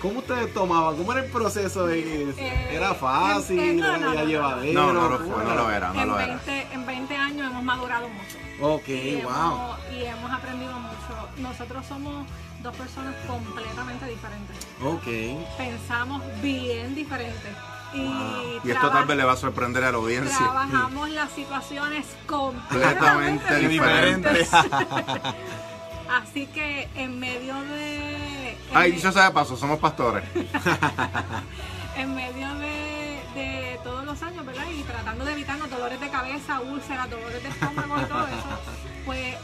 [0.00, 0.96] ¿Cómo ustedes tomaban?
[0.96, 1.86] ¿Cómo era el proceso?
[1.86, 3.78] De, eh, ¿Era fácil?
[3.78, 4.72] ¿Era llevadero?
[4.72, 5.92] No, no, no, lo era.
[5.92, 8.38] No en, lo 20, en 20 años hemos madurado mucho.
[8.62, 9.30] Ok, y wow.
[9.30, 11.28] Hemos, y hemos aprendido mucho.
[11.38, 12.26] Nosotros somos
[12.62, 14.56] dos personas completamente diferentes.
[14.82, 15.56] Ok.
[15.58, 17.52] Pensamos bien diferentes.
[17.92, 20.36] Y, y esto tal vez le va a sorprender a la audiencia.
[20.38, 24.48] Trabajamos las situaciones completamente diferentes.
[26.10, 28.29] Así que en medio de...
[28.74, 30.24] Ay, dicho sea de paso, somos pastores.
[31.96, 34.64] en medio de, de, todos los años, ¿verdad?
[34.70, 38.60] Y tratando de evitar los dolores de cabeza, úlceras, dolores de estómago y todo eso,
[39.04, 39.36] pues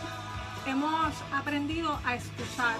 [0.66, 2.76] hemos aprendido a escuchar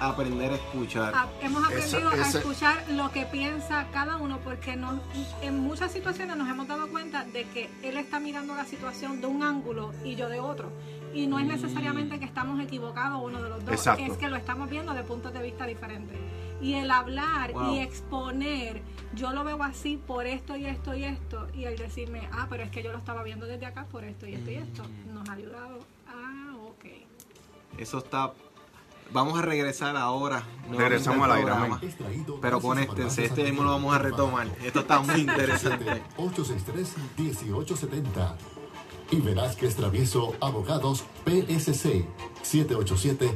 [0.00, 1.14] aprender a escuchar.
[1.14, 5.00] A, hemos aprendido eso, a escuchar lo que piensa cada uno porque no,
[5.42, 9.26] en muchas situaciones nos hemos dado cuenta de que él está mirando la situación de
[9.26, 10.72] un ángulo y yo de otro.
[11.14, 14.04] Y no es necesariamente que estamos equivocados uno de los dos, Exacto.
[14.04, 16.16] es que lo estamos viendo de puntos de vista diferentes.
[16.60, 17.74] Y el hablar Wow.
[17.74, 18.82] y exponer,
[19.14, 22.62] yo lo veo así por esto y esto y esto, y el decirme, ah, pero
[22.62, 25.28] es que yo lo estaba viendo desde acá por esto y esto y esto, nos
[25.28, 25.78] ha ayudado.
[26.06, 26.84] Ah, ok.
[27.78, 28.32] Eso está.
[29.12, 30.44] Vamos a regresar ahora.
[30.70, 31.50] Regresamos al aire.
[32.40, 34.46] Pero conéctense, este mismo lo vamos a retomar.
[34.62, 36.00] Esto está muy interesante.
[36.16, 38.34] 863-1870.
[39.10, 42.04] Y Velázquez Travieso Abogados PSC
[42.44, 43.34] 787-289-1313.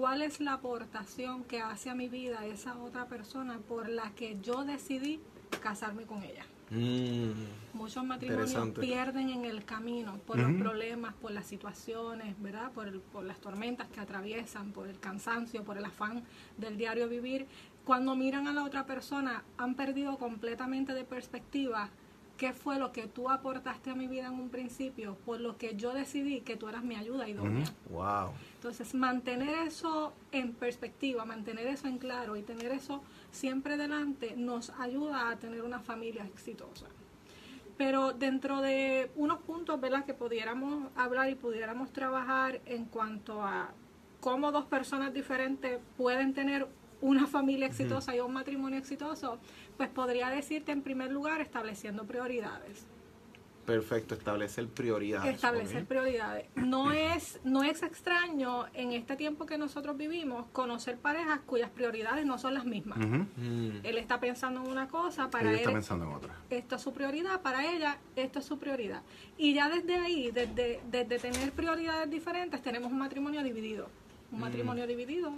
[0.01, 4.35] cuál es la aportación que hace a mi vida esa otra persona por la que
[4.41, 5.19] yo decidí
[5.61, 6.43] casarme con ella.
[6.71, 8.49] Mm, Muchos matrimonios
[8.81, 12.71] pierden en el camino por los problemas, por las situaciones, ¿verdad?
[12.71, 16.23] Por, el- por las tormentas que atraviesan, por el cansancio, por el afán
[16.57, 17.45] del diario vivir.
[17.85, 21.89] Cuando miran a la otra persona, han perdido completamente de perspectiva
[22.41, 25.75] qué fue lo que tú aportaste a mi vida en un principio, por lo que
[25.75, 27.71] yo decidí que tú eras mi ayuda idónea.
[27.91, 28.31] wow.
[28.55, 34.71] Entonces, mantener eso en perspectiva, mantener eso en claro y tener eso siempre delante nos
[34.79, 36.87] ayuda a tener una familia exitosa.
[37.77, 43.69] Pero dentro de unos puntos, ¿verdad?, que pudiéramos hablar y pudiéramos trabajar en cuanto a
[44.19, 46.67] cómo dos personas diferentes pueden tener
[47.01, 49.39] una familia exitosa y un matrimonio exitoso,
[49.77, 52.85] pues podría decirte en primer lugar estableciendo prioridades.
[53.65, 55.35] Perfecto, establecer prioridades.
[55.35, 56.47] Establecer prioridades.
[56.55, 62.25] No es, no es extraño en este tiempo que nosotros vivimos conocer parejas cuyas prioridades
[62.25, 62.97] no son las mismas.
[62.97, 66.35] Mm, Él está pensando en una cosa, para Ella él está pensando en otra.
[66.49, 69.03] esto es su prioridad, para ella esto es su prioridad.
[69.37, 73.89] Y ya desde ahí, desde, desde tener prioridades diferentes, tenemos un matrimonio dividido.
[74.31, 74.41] Un Mm.
[74.41, 75.31] matrimonio dividido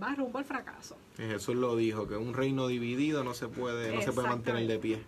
[0.00, 0.96] va rumbo al fracaso.
[1.16, 4.78] Jesús lo dijo, que un reino dividido no se puede, no se puede mantener de
[4.78, 5.02] pie.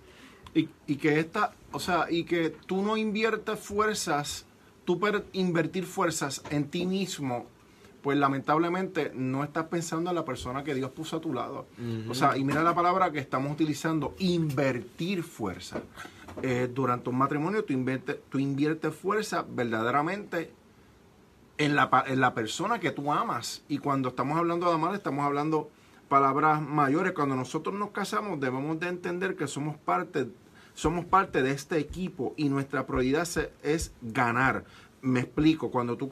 [0.54, 4.46] Y, y que esta, o sea, y que tú no inviertes fuerzas,
[4.84, 7.46] tú per invertir fuerzas en ti mismo,
[8.02, 11.66] pues lamentablemente no estás pensando en la persona que Dios puso a tu lado.
[12.08, 15.82] O sea, y mira la palabra que estamos utilizando, invertir fuerza.
[16.42, 20.52] Eh, durante un matrimonio tú inviertes, tú inviertes fuerza verdaderamente
[21.60, 23.62] en la, en la persona que tú amas.
[23.68, 25.70] Y cuando estamos hablando de amar, estamos hablando
[26.08, 27.12] palabras mayores.
[27.12, 30.28] Cuando nosotros nos casamos, debemos de entender que somos parte
[30.72, 33.28] somos parte de este equipo y nuestra prioridad
[33.62, 34.64] es ganar.
[35.02, 36.08] Me explico, cuando tú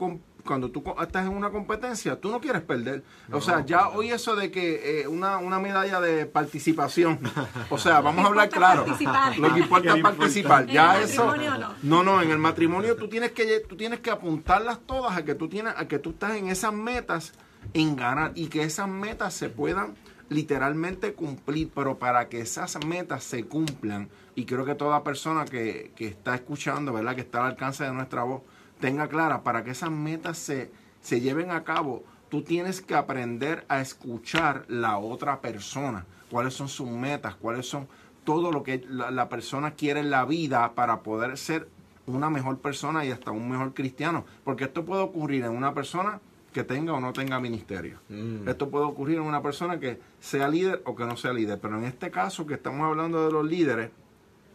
[0.48, 3.04] cuando tú estás en una competencia, tú no quieres perder.
[3.30, 7.20] o sea, ya hoy eso de que eh, una, una, medalla de participación,
[7.68, 8.87] o sea, vamos a hablar claro.
[8.87, 10.66] Lo que importa es participar.
[10.66, 11.34] Ya eso.
[11.82, 12.02] No.
[12.02, 15.48] no, en el matrimonio tú tienes que tú tienes que apuntarlas todas a que tú
[15.48, 17.34] tienes a que tú estás en esas metas
[17.74, 19.96] en ganar y que esas metas se puedan
[20.30, 25.92] literalmente cumplir, pero para que esas metas se cumplan, y creo que toda persona que,
[25.96, 27.14] que está escuchando, ¿verdad?
[27.14, 28.42] Que está al alcance de nuestra voz,
[28.80, 33.64] tenga clara, para que esas metas se, se lleven a cabo, tú tienes que aprender
[33.68, 37.88] a escuchar la otra persona, cuáles son sus metas, cuáles son
[38.24, 41.66] todo lo que la, persona quiere en la vida para poder ser
[42.06, 44.26] una mejor persona y hasta un mejor cristiano.
[44.44, 46.20] Porque esto puede ocurrir en una persona
[46.52, 47.98] que tenga o no tenga ministerio.
[48.10, 48.46] Mm.
[48.46, 51.58] Esto puede ocurrir en una persona que sea líder o que no sea líder.
[51.58, 53.90] Pero en este caso que estamos hablando de los líderes,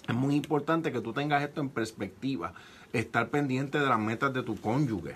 [0.07, 2.53] es muy importante que tú tengas esto en perspectiva
[2.93, 5.15] estar pendiente de las metas de tu cónyuge.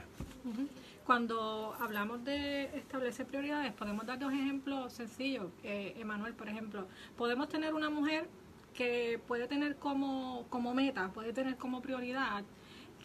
[1.06, 5.46] Cuando hablamos de establecer prioridades, podemos dar dos ejemplos sencillos.
[5.63, 6.86] Eh, Emanuel, por ejemplo,
[7.16, 8.28] podemos tener una mujer
[8.74, 12.44] que puede tener como, como meta, puede tener como prioridad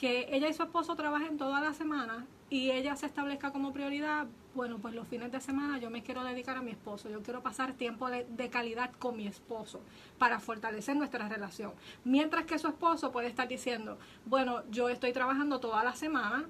[0.02, 4.26] que ella y su esposo trabajen toda la semana y ella se establezca como prioridad,
[4.52, 7.40] bueno, pues los fines de semana yo me quiero dedicar a mi esposo, yo quiero
[7.40, 9.80] pasar tiempo de, de, calidad con mi esposo
[10.18, 11.70] para fortalecer nuestra relación.
[12.02, 16.46] Mientras que su esposo puede estar diciendo, bueno, yo estoy trabajando toda la semana,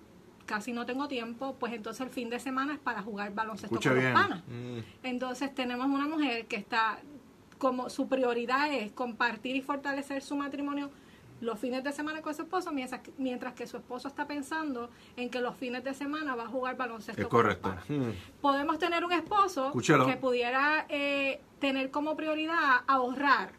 [0.47, 3.95] casi no tengo tiempo, pues entonces el fin de semana es para jugar baloncesto con
[3.95, 4.43] los panas.
[4.49, 4.79] Mm.
[5.03, 7.01] Entonces tenemos una mujer que está
[7.59, 10.91] como su prioridad es compartir y fortalecer su matrimonio
[11.43, 15.41] los fines de semana con su esposo, mientras, que su esposo está pensando en que
[15.41, 17.21] los fines de semana va a jugar baloncesto.
[17.21, 17.75] Es correcto.
[17.89, 18.11] Hmm.
[18.41, 19.73] Podemos tener un esposo
[20.07, 23.53] que pudiera eh, tener como prioridad ahorrar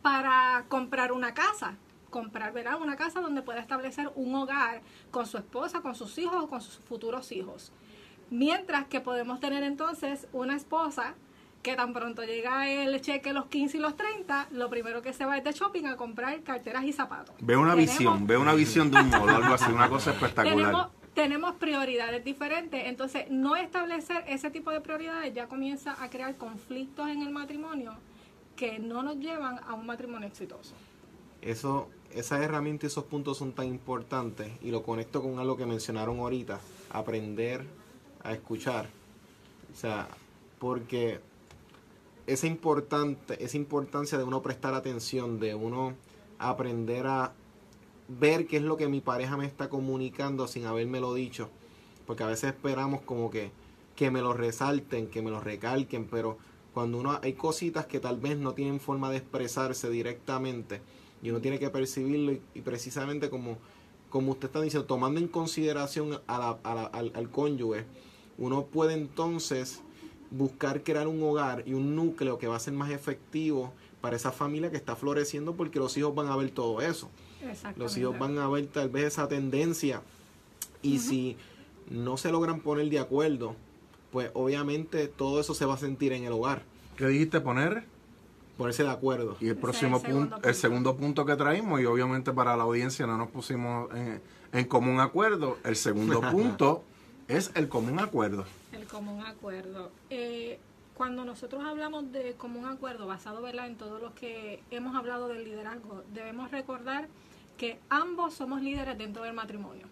[0.00, 1.76] para comprar una casa
[2.10, 2.80] comprar ¿verdad?
[2.80, 6.62] una casa donde pueda establecer un hogar con su esposa, con sus hijos o con
[6.62, 7.70] sus futuros hijos.
[8.30, 11.16] Mientras que podemos tener entonces una esposa
[11.62, 15.24] que tan pronto llega el cheque los 15 y los 30, lo primero que se
[15.24, 17.34] va es de shopping a comprar carteras y zapatos.
[17.40, 20.90] Ve una visión, ve una visión de un modo, algo así, una cosa espectacular.
[21.14, 27.08] Tenemos, prioridades diferentes, entonces no establecer ese tipo de prioridades ya comienza a crear conflictos
[27.08, 27.94] en el matrimonio
[28.54, 30.74] que no nos llevan a un matrimonio exitoso.
[31.42, 35.66] Eso, esas herramientas y esos puntos son tan importantes y lo conecto con algo que
[35.66, 37.64] mencionaron ahorita, aprender
[38.22, 38.88] a escuchar.
[39.72, 40.08] O sea,
[40.60, 41.20] porque
[42.28, 45.94] esa, importante, esa importancia de uno prestar atención, de uno
[46.38, 47.32] aprender a
[48.06, 51.48] ver qué es lo que mi pareja me está comunicando sin habérmelo dicho.
[52.06, 53.50] Porque a veces esperamos como que,
[53.96, 56.36] que me lo resalten, que me lo recalquen, pero
[56.74, 60.82] cuando uno hay cositas que tal vez no tienen forma de expresarse directamente
[61.22, 63.56] y uno tiene que percibirlo y, precisamente como,
[64.10, 67.86] como usted está diciendo, tomando en consideración al, al cónyuge,
[68.36, 69.82] uno puede entonces
[70.30, 74.32] buscar crear un hogar y un núcleo que va a ser más efectivo para esa
[74.32, 77.10] familia que está floreciendo porque los hijos van a ver todo eso.
[77.76, 80.02] Los hijos van a ver tal vez esa tendencia
[80.82, 81.36] y si
[81.90, 83.54] no se logran poner de acuerdo,
[84.12, 86.62] pues obviamente todo eso se va a sentir en el hogar.
[86.96, 87.84] ¿Qué dijiste poner?
[88.56, 89.36] Ponerse de acuerdo.
[89.40, 93.16] Y el próximo punto, el segundo punto que traímos, y obviamente para la audiencia no
[93.16, 94.20] nos pusimos en,
[94.52, 96.82] en común acuerdo, el segundo punto
[97.28, 98.44] es el común acuerdo
[98.86, 99.90] común acuerdo.
[100.10, 100.58] Eh,
[100.94, 103.68] cuando nosotros hablamos de común acuerdo basado ¿verdad?
[103.68, 107.08] en todo lo que hemos hablado del liderazgo, debemos recordar
[107.56, 109.86] que ambos somos líderes dentro del matrimonio.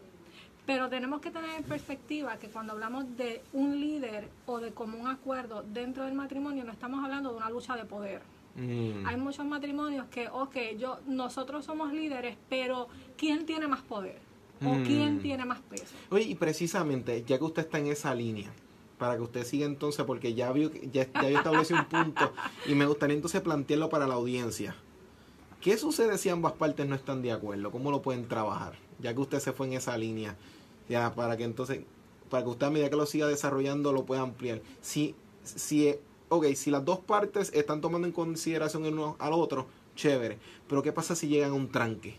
[0.67, 5.07] Pero tenemos que tener en perspectiva que cuando hablamos de un líder o de común
[5.07, 8.21] acuerdo dentro del matrimonio, no estamos hablando de una lucha de poder.
[8.57, 9.07] Mm.
[9.07, 14.19] Hay muchos matrimonios que, ok, yo, nosotros somos líderes, pero ¿quién tiene más poder?
[14.65, 14.85] ¿O mm.
[14.85, 15.95] quién tiene más peso?
[16.11, 18.51] Oye, y precisamente, ya que usted está en esa línea,
[18.99, 22.33] para que usted siga entonces, porque ya vio, ya, ya establecido un punto
[22.67, 24.75] y me gustaría entonces plantearlo para la audiencia.
[25.61, 27.71] ¿Qué sucede si ambas partes no están de acuerdo?
[27.71, 28.75] ¿Cómo lo pueden trabajar?
[29.01, 30.37] Ya que usted se fue en esa línea,
[30.89, 31.81] ya para que entonces,
[32.31, 34.63] para que usted a medida que lo siga desarrollando lo pueda ampliar.
[34.81, 35.95] Si, si,
[36.29, 40.39] ok, si las dos partes están tomando en consideración el uno al otro, chévere.
[40.69, 42.17] Pero ¿qué pasa si llegan a un tranque?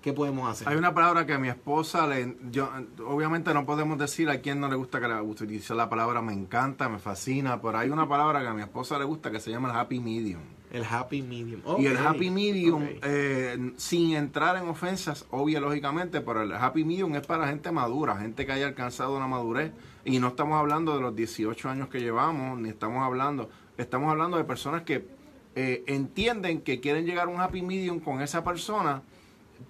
[0.00, 0.66] ¿Qué podemos hacer?
[0.68, 2.36] Hay una palabra que a mi esposa le.
[2.50, 2.70] Yo,
[3.06, 6.32] obviamente no podemos decir a quién no le gusta que la utilice la palabra me
[6.32, 9.50] encanta, me fascina, pero hay una palabra que a mi esposa le gusta que se
[9.50, 10.40] llama el happy medium.
[10.70, 11.60] El happy medium.
[11.78, 17.14] y el happy medium, eh, sin entrar en ofensas, obvio, lógicamente, pero el happy medium
[17.16, 19.72] es para gente madura, gente que haya alcanzado una madurez.
[20.04, 23.50] Y no estamos hablando de los 18 años que llevamos, ni estamos hablando.
[23.76, 25.08] Estamos hablando de personas que
[25.56, 29.02] eh, entienden que quieren llegar a un happy medium con esa persona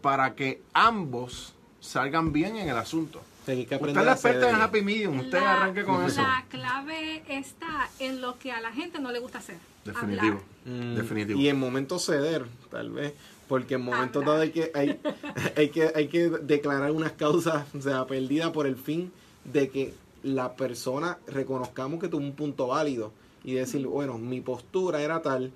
[0.01, 3.23] para que ambos salgan bien en el asunto.
[3.47, 6.23] que usted es la experta en Happy Medium, usted arranque con eso.
[6.23, 9.57] La clave está en lo que a la gente no le gusta hacer.
[9.85, 10.41] Definitivo.
[10.65, 11.41] Mm, definitivo.
[11.41, 13.15] Y en momentos ceder, tal vez.
[13.49, 15.01] Porque en momentos dados hay que, hay,
[15.57, 19.11] hay, que, hay que declarar unas causas, o sea, perdidas por el fin
[19.45, 23.13] de que la persona reconozcamos que tuvo un punto válido
[23.43, 25.51] y decir, bueno, mi postura era tal,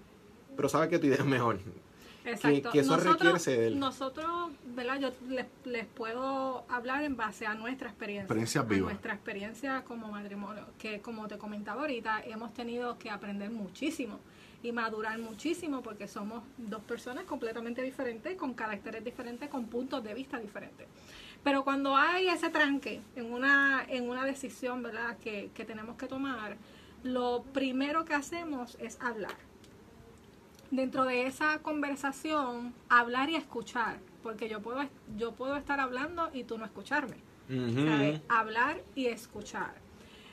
[0.57, 1.59] pero sabe que tu idea es mejor.
[2.25, 2.71] Exacto.
[2.71, 4.99] Que, eso nosotros, requiere Nosotros, ¿verdad?
[4.99, 5.11] Yo
[5.65, 8.29] les, puedo hablar en base a nuestra experiencia.
[8.87, 14.19] nuestra experiencia como matrimonio, que como te comentaba ahorita, hemos tenido que aprender muchísimo
[14.63, 20.15] y madurar muchísimo porque somos dos personas completamente diferentes, con caracteres diferentes, con puntos de
[20.15, 20.87] vista diferentes.
[21.43, 26.07] Pero cuando hay ese tranque en una, en una decisión, ¿verdad?, que, que tenemos que
[26.07, 26.57] tomar,
[27.03, 29.37] lo primero que hacemos es hablar
[30.71, 34.83] dentro de esa conversación hablar y escuchar, porque yo puedo,
[35.17, 37.17] yo puedo estar hablando y tú no escucharme.
[38.29, 39.75] Hablar y escuchar.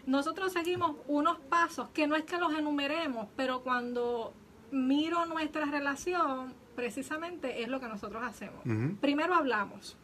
[0.05, 4.33] Nosotros seguimos unos pasos que no es que los enumeremos, pero cuando
[4.71, 8.61] miro nuestra relación, precisamente es lo que nosotros hacemos.
[8.99, 9.97] Primero hablamos.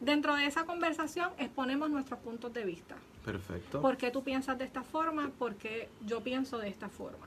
[0.00, 2.96] Dentro de esa conversación exponemos nuestros puntos de vista.
[3.24, 3.80] Perfecto.
[3.80, 5.30] ¿Por qué tú piensas de esta forma?
[5.38, 7.26] ¿Por qué yo pienso de esta forma?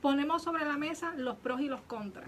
[0.00, 2.26] Ponemos sobre la mesa los pros y los contras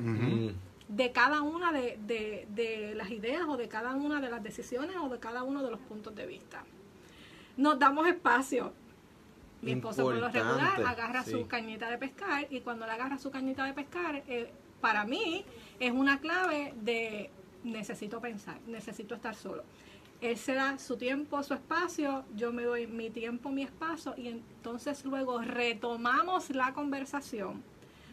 [0.88, 5.18] de cada una de, las ideas o de cada una de las decisiones o de
[5.18, 6.64] cada uno de los puntos de vista.
[7.56, 8.72] Nos damos espacio.
[9.60, 13.30] Mi esposo por lo regular agarra su cañita de pescar y cuando le agarra su
[13.30, 14.50] cañita de pescar, eh,
[14.80, 15.44] para mí
[15.80, 17.30] es una clave de
[17.64, 19.64] necesito pensar, necesito estar solo
[20.20, 24.28] él se da su tiempo, su espacio, yo me doy mi tiempo, mi espacio y
[24.28, 27.62] entonces luego retomamos la conversación.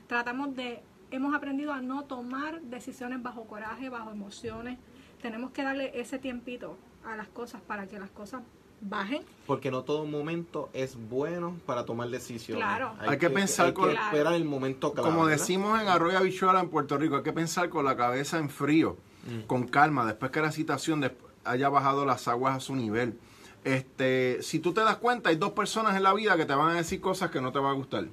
[0.07, 4.77] Tratamos de, hemos aprendido a no tomar decisiones bajo coraje, bajo emociones.
[5.21, 8.43] Tenemos que darle ese tiempito a las cosas para que las cosas
[8.81, 9.23] bajen.
[9.47, 12.63] Porque no todo momento es bueno para tomar decisiones.
[12.63, 12.93] Claro.
[12.99, 15.09] Hay, que, pensar con esperar el momento claro.
[15.09, 18.49] Como decimos en Arroyo Habichuela en Puerto Rico, hay que pensar con la cabeza en
[18.49, 18.97] frío,
[19.27, 19.47] mm.
[19.47, 21.01] con calma, después que la situación,
[21.45, 23.17] haya bajado las aguas a su nivel.
[23.63, 26.71] Este, si tú te das cuenta, hay dos personas en la vida que te van
[26.71, 28.05] a decir cosas que no te van a gustar.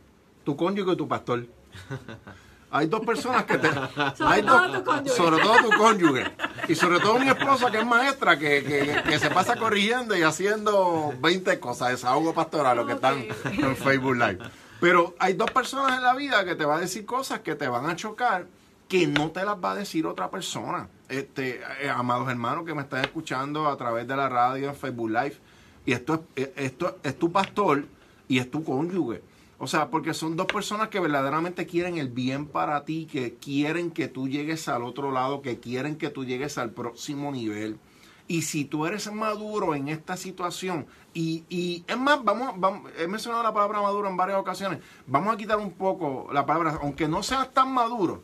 [0.44, 1.46] Tu cónyuge y tu pastor.
[2.74, 3.68] Hay dos personas que te...
[4.16, 5.14] sobre, todo tu cónyuge.
[5.14, 6.24] sobre todo tu cónyuge.
[6.68, 11.12] Y sobre todo mi esposa que es maestra, que, que, se pasa corrigiendo y haciendo
[11.20, 14.38] 20 cosas, desahogo pastoral, lo que están en Facebook Live.
[14.80, 17.68] Pero hay dos personas en la vida que te van a decir cosas que te
[17.68, 18.46] van a chocar
[18.88, 20.88] que no te las va a decir otra persona.
[21.12, 25.10] Este, eh, amados hermanos que me están escuchando a través de la radio, en Facebook
[25.10, 25.36] Live,
[25.84, 27.84] y esto es, eh, esto es tu pastor
[28.28, 29.22] y es tu cónyuge.
[29.58, 33.90] O sea, porque son dos personas que verdaderamente quieren el bien para ti, que quieren
[33.90, 37.78] que tú llegues al otro lado, que quieren que tú llegues al próximo nivel.
[38.26, 43.06] Y si tú eres maduro en esta situación, y, y es más, vamos, vamos, he
[43.06, 47.06] mencionado la palabra maduro en varias ocasiones, vamos a quitar un poco la palabra, aunque
[47.06, 48.22] no seas tan maduro,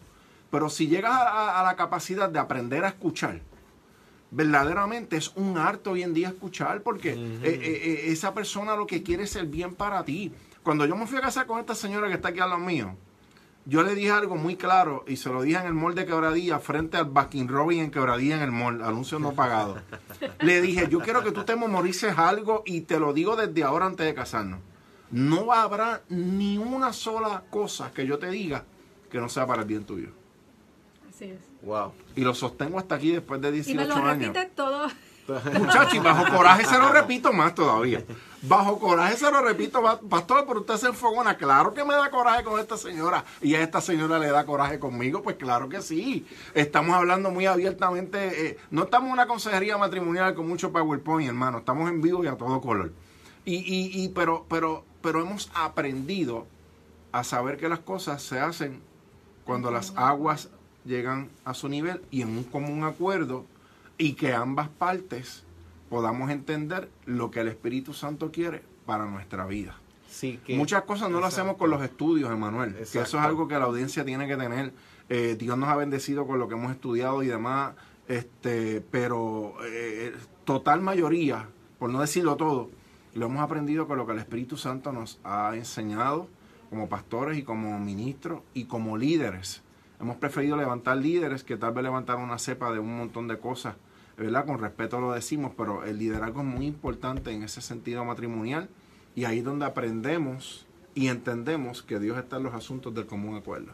[0.51, 3.41] pero si llegas a, la capacidad de aprender a escuchar,
[4.31, 8.87] verdaderamente es un arte hoy en día escuchar porque eh, eh, eh, esa persona lo
[8.87, 10.33] que quiere es el bien para ti.
[10.63, 12.97] Cuando yo me fui a casar con esta señora que está aquí a lado mío,
[13.65, 16.59] yo le dije algo muy claro y se lo dije en el mall de Quebradilla
[16.59, 19.77] frente al Backing Robin en Quebradilla en el mall, anuncio no pagado.
[20.41, 23.85] le dije, yo quiero que tú te memorices algo y te lo digo desde ahora
[23.85, 24.61] antes de casarnos.
[25.11, 28.65] No habrá ni una sola cosa que yo te diga
[29.11, 30.18] que no sea para el bien tuyo.
[31.63, 31.93] Wow.
[32.17, 34.37] Y lo sostengo hasta aquí después de 18 y me lo años.
[34.55, 34.89] todo.
[35.59, 38.03] Muchachos, y bajo coraje se lo repito más todavía.
[38.41, 41.37] Bajo coraje se lo repito, pastor, pero usted se enfogona.
[41.37, 43.25] Claro que me da coraje con esta señora.
[43.43, 46.27] Y a esta señora le da coraje conmigo, pues claro que sí.
[46.55, 48.49] Estamos hablando muy abiertamente.
[48.49, 51.59] Eh, no estamos en una consejería matrimonial con mucho PowerPoint, hermano.
[51.59, 52.93] Estamos en vivo y a todo color.
[53.45, 56.47] Y, y, y pero, pero, pero hemos aprendido
[57.13, 58.81] a saber que las cosas se hacen
[59.45, 60.51] cuando las aguas
[60.89, 63.45] llegan a su nivel y en un común acuerdo
[63.99, 65.45] y que ambas partes
[65.89, 69.77] podamos entender lo que el Espíritu Santo quiere para nuestra vida.
[70.09, 73.47] Sí, que, Muchas cosas no lo hacemos con los estudios, Emanuel, que eso es algo
[73.47, 74.73] que la audiencia tiene que tener.
[75.11, 77.75] Eh, Dios nos ha bendecido con lo que hemos estudiado y demás,
[78.09, 80.15] este, pero eh,
[80.45, 82.71] total mayoría, por no decirlo todo,
[83.15, 86.29] lo hemos aprendido con lo que el Espíritu Santo nos ha enseñado
[86.71, 89.63] como pastores y como ministros y como líderes
[90.01, 93.75] Hemos preferido levantar líderes que tal vez levantar una cepa de un montón de cosas,
[94.17, 94.47] ¿verdad?
[94.47, 98.69] Con respeto lo decimos, pero el liderazgo es muy importante en ese sentido matrimonial
[99.17, 103.37] y ahí es donde aprendemos y entendemos que Dios está en los asuntos del común
[103.37, 103.73] acuerdo.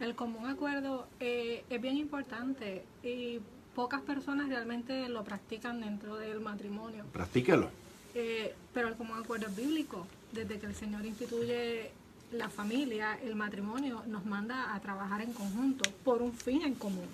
[0.00, 3.40] El común acuerdo eh, es bien importante y
[3.74, 7.04] pocas personas realmente lo practican dentro del matrimonio.
[7.12, 7.70] Practíquelo.
[8.14, 10.06] Eh, pero el común acuerdo es bíblico.
[10.32, 11.90] Desde que el Señor instituye
[12.32, 17.06] la familia, el matrimonio, nos manda a trabajar en conjunto por un fin en común.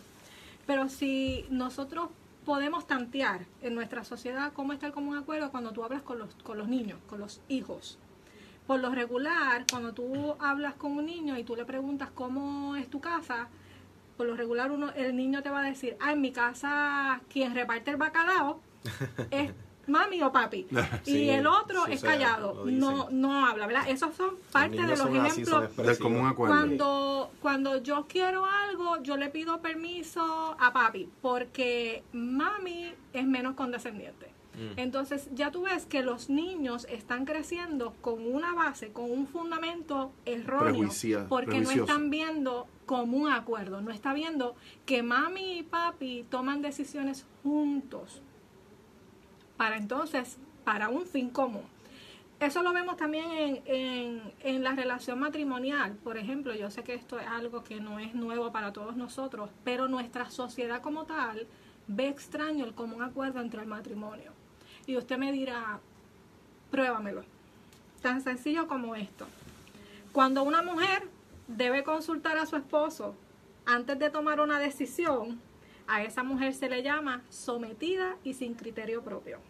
[0.66, 2.10] Pero si nosotros
[2.48, 6.34] podemos tantear en nuestra sociedad cómo está el común acuerdo cuando tú hablas con los,
[6.36, 7.98] con los niños, con los hijos.
[8.66, 12.88] Por lo regular, cuando tú hablas con un niño y tú le preguntas cómo es
[12.88, 13.48] tu casa,
[14.16, 17.54] por lo regular uno, el niño te va a decir, ah, en mi casa quien
[17.54, 18.60] reparte el bacalao
[19.30, 19.52] es
[19.88, 20.66] mami o papi.
[21.06, 23.88] y el otro es callado, no, no habla, ¿verdad?
[23.88, 26.54] Esos son parte de los ejemplos del común acuerdo.
[26.54, 33.54] Cuando, cuando yo quiero algo, yo le pido permiso a papi, porque mami es menos
[33.54, 34.28] condescendiente.
[34.54, 34.78] Mm.
[34.78, 40.12] Entonces ya tú ves que los niños están creciendo con una base, con un fundamento
[40.24, 40.90] erróneo,
[41.28, 46.62] porque no están viendo como un acuerdo, no está viendo que mami y papi toman
[46.62, 48.22] decisiones juntos
[49.58, 51.64] para entonces, para un fin común.
[52.40, 55.96] Eso lo vemos también en, en, en, la relación matrimonial.
[56.04, 59.50] Por ejemplo, yo sé que esto es algo que no es nuevo para todos nosotros,
[59.64, 61.48] pero nuestra sociedad como tal
[61.88, 64.32] ve extraño el común acuerdo entre el matrimonio.
[64.86, 65.80] Y usted me dirá,
[66.70, 67.24] pruébamelo.
[68.00, 69.26] Tan sencillo como esto.
[70.12, 71.08] Cuando una mujer
[71.48, 73.16] debe consultar a su esposo
[73.66, 75.40] antes de tomar una decisión,
[75.88, 79.40] a esa mujer se le llama sometida y sin criterio propio.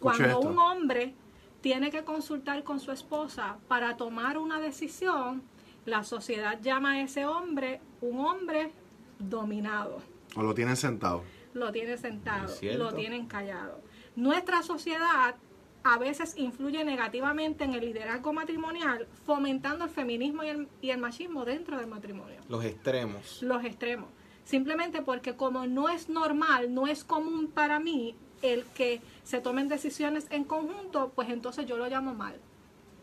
[0.00, 1.14] Cuando un hombre
[1.60, 5.42] tiene que consultar con su esposa para tomar una decisión,
[5.84, 8.72] la sociedad llama a ese hombre un hombre
[9.18, 9.98] dominado.
[10.36, 11.22] O lo tienen sentado.
[11.54, 13.80] Lo tienen sentado, lo tienen callado.
[14.14, 15.34] Nuestra sociedad
[15.82, 20.98] a veces influye negativamente en el liderazgo matrimonial, fomentando el feminismo y el, y el
[20.98, 22.40] machismo dentro del matrimonio.
[22.48, 23.42] Los extremos.
[23.42, 24.08] Los extremos
[24.48, 29.68] simplemente porque como no es normal, no es común para mí el que se tomen
[29.68, 32.36] decisiones en conjunto, pues entonces yo lo llamo mal,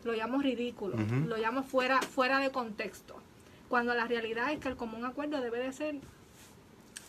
[0.04, 3.16] lo llamo ridículo, lo llamo fuera, fuera de contexto,
[3.68, 5.96] cuando la realidad es que el común acuerdo debe de ser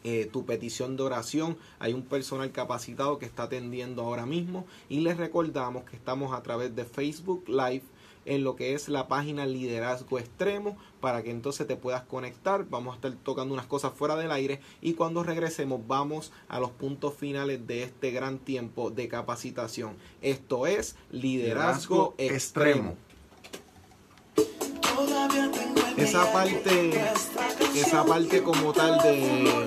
[0.05, 1.57] eh, tu petición de oración.
[1.79, 6.43] Hay un personal capacitado que está atendiendo ahora mismo y les recordamos que estamos a
[6.43, 7.83] través de Facebook Live
[8.27, 12.67] en lo que es la página Liderazgo Extremo para que entonces te puedas conectar.
[12.69, 16.71] Vamos a estar tocando unas cosas fuera del aire y cuando regresemos vamos a los
[16.71, 19.97] puntos finales de este gran tiempo de capacitación.
[20.23, 22.97] Esto es Liderazgo, Extremo.
[25.97, 26.93] Esa parte,
[27.75, 29.67] esa parte como tal de,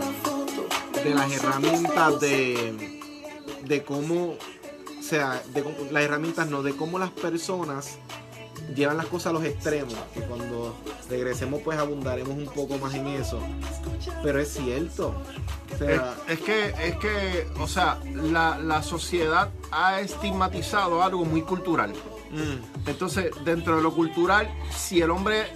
[1.03, 3.01] de las herramientas de,
[3.65, 4.36] de cómo,
[4.99, 7.97] o sea, de, las herramientas no, de cómo las personas
[8.76, 9.95] llevan las cosas a los extremos.
[10.15, 10.76] Y cuando
[11.09, 13.39] regresemos, pues abundaremos un poco más en eso.
[14.24, 15.15] Pero es cierto.
[16.28, 21.93] es, que, es que, o sea, la, la, sociedad ha estigmatizado algo muy cultural.
[22.32, 22.89] Mm.
[22.89, 25.47] Entonces, dentro de lo cultural, si el hombre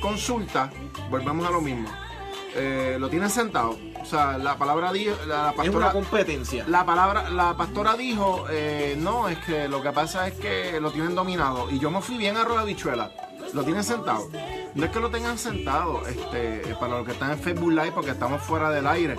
[0.00, 0.70] consulta,
[1.10, 1.88] volvemos a lo mismo.
[2.54, 6.64] Eh, lo tienen sentado o sea, la palabra dijo, la, pastora, es una competencia.
[6.68, 10.90] La palabra, la pastora dijo, eh, no, es que lo que pasa es que lo
[10.90, 11.70] tienen dominado.
[11.70, 13.12] Y yo me fui bien a de bichuela.
[13.52, 14.28] Lo tienen sentado.
[14.74, 18.10] No es que lo tengan sentado, este, para los que están en Facebook Live, porque
[18.10, 19.16] estamos fuera del aire.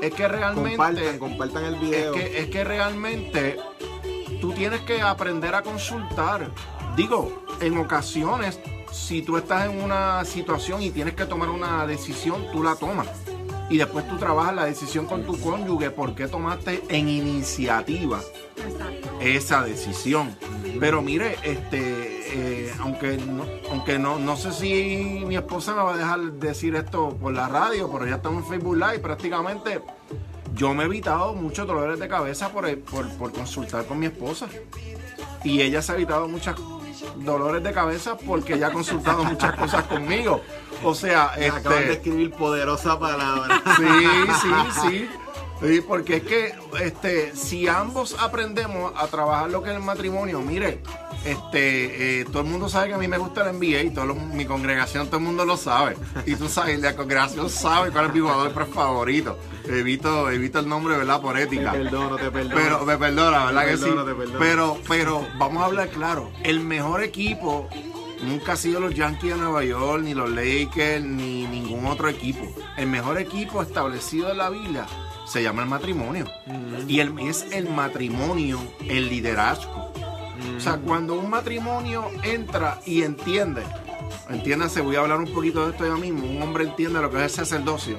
[0.00, 0.76] Es que realmente.
[0.76, 2.14] Compartan, compartan el video.
[2.14, 3.56] Es que, es que realmente
[4.44, 6.50] tú tienes que aprender a consultar.
[6.96, 8.60] Digo, en ocasiones,
[8.92, 13.08] si tú estás en una situación y tienes que tomar una decisión, tú la tomas
[13.70, 18.20] y después tú trabajas la decisión con tu cónyuge por qué tomaste en iniciativa
[19.18, 20.36] esa decisión.
[20.78, 25.94] Pero mire, este, eh, aunque no, aunque no, no sé si mi esposa me va
[25.94, 29.80] a dejar decir esto por la radio, pero ya estamos en Facebook Live prácticamente.
[30.54, 34.46] Yo me he evitado muchos dolores de cabeza por, por, por consultar con mi esposa.
[35.42, 36.56] Y ella se ha evitado muchas
[37.16, 40.40] dolores de cabeza porque ya ha consultado muchas cosas conmigo.
[40.82, 41.68] O sea, este...
[41.68, 43.62] de escribir poderosa palabra.
[43.76, 43.86] Sí,
[44.40, 45.08] sí, sí.
[45.60, 50.40] Sí, porque es que este, si ambos aprendemos a trabajar lo que es el matrimonio,
[50.40, 50.82] mire,
[51.24, 54.14] este, eh, todo el mundo sabe que a mí me gusta el NBA y todo
[54.14, 55.96] mi congregación, todo el mundo lo sabe.
[56.26, 59.38] Y tú sabes, la congregación sabe cuál es mi jugador favorito.
[59.66, 61.20] Evito, evito el nombre, ¿verdad?
[61.20, 61.72] Por ética.
[61.72, 62.54] Te perdono, te perdono.
[62.54, 63.90] Pero me perdona, ¿verdad que sí?
[64.38, 66.30] Pero, pero vamos a hablar claro.
[66.42, 67.68] El mejor equipo
[68.22, 72.46] nunca ha sido los Yankees de Nueva York, ni los Lakers, ni ningún otro equipo.
[72.76, 74.86] El mejor equipo establecido en la Biblia
[75.26, 76.26] se llama el matrimonio.
[76.86, 79.93] Y el, es el matrimonio el liderazgo.
[80.56, 83.62] O sea, cuando un matrimonio entra y entiende,
[84.28, 87.16] entiéndase, voy a hablar un poquito de esto ya mismo, un hombre entiende lo que
[87.16, 87.96] es el sacerdocio,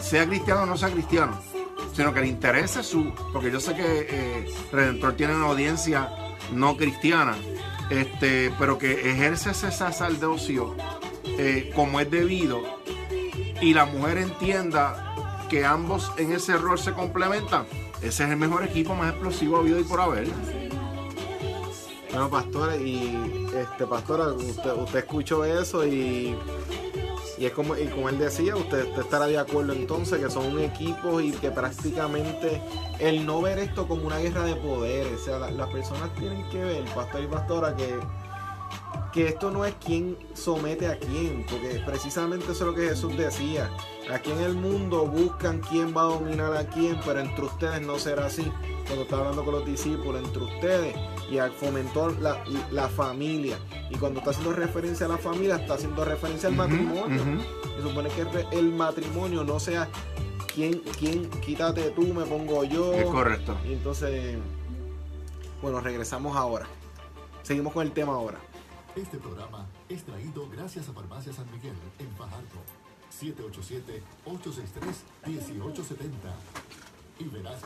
[0.00, 1.40] sea cristiano o no sea cristiano,
[1.94, 6.10] sino que le interese su, porque yo sé que eh, Redentor tiene una audiencia
[6.52, 7.36] no cristiana,
[7.90, 10.76] este, pero que ejerce ese sacerdocio
[11.38, 12.62] eh, como es debido
[13.60, 17.64] y la mujer entienda que ambos en ese rol se complementan,
[18.02, 20.28] ese es el mejor equipo más explosivo habido y por haber.
[22.16, 26.34] Bueno, pastora, y este pastora, usted, escuchó eso y,
[27.36, 30.60] y es como, y como él decía, usted, estará de acuerdo entonces que son un
[30.60, 32.62] equipo y que prácticamente
[33.00, 36.64] el no ver esto como una guerra de poderes, o sea, las personas tienen que
[36.64, 38.00] ver, pastor y pastora, que
[39.12, 43.16] que esto no es quién somete a quién, porque precisamente eso es lo que Jesús
[43.16, 43.70] decía.
[44.12, 47.98] Aquí en el mundo buscan quién va a dominar a quién, pero entre ustedes no
[47.98, 48.52] será así.
[48.86, 50.96] Cuando está hablando con los discípulos, entre ustedes,
[51.28, 53.58] y fomentó la, la familia.
[53.90, 57.22] Y cuando está haciendo referencia a la familia, está haciendo referencia al matrimonio.
[57.78, 59.88] Y supone que el matrimonio no sea
[60.54, 62.94] quién, quién, quítate tú, me pongo yo.
[62.94, 63.56] Es correcto.
[63.68, 64.38] Y entonces,
[65.60, 66.66] bueno, regresamos ahora.
[67.42, 68.38] Seguimos con el tema ahora.
[68.94, 72.75] Este programa es traído gracias a Farmacia San Miguel en Fajardo.
[73.20, 76.06] 787-863-1870.
[77.18, 77.60] Y verás.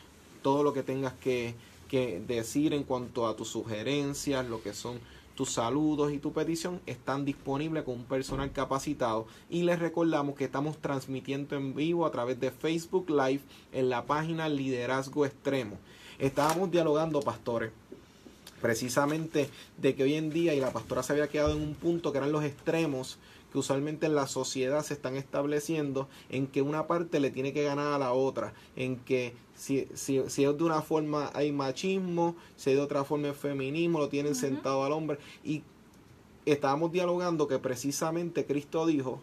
[0.42, 1.54] Todo lo que tengas que,
[1.88, 5.00] que decir en cuanto a tus sugerencias, lo que son
[5.42, 10.44] tus saludos y tu petición están disponibles con un personal capacitado y les recordamos que
[10.44, 15.80] estamos transmitiendo en vivo a través de Facebook Live en la página Liderazgo Extremo.
[16.20, 17.72] Estábamos dialogando, pastores,
[18.62, 22.12] precisamente de que hoy en día, y la pastora se había quedado en un punto
[22.12, 23.18] que eran los extremos
[23.52, 27.64] que usualmente en la sociedad se están estableciendo en que una parte le tiene que
[27.64, 32.36] ganar a la otra, en que si, si, si es de una forma hay machismo,
[32.56, 35.20] si es de otra forma es feminismo, lo tienen sentado al hombre.
[35.44, 35.64] Y
[36.46, 39.22] estábamos dialogando que precisamente Cristo dijo,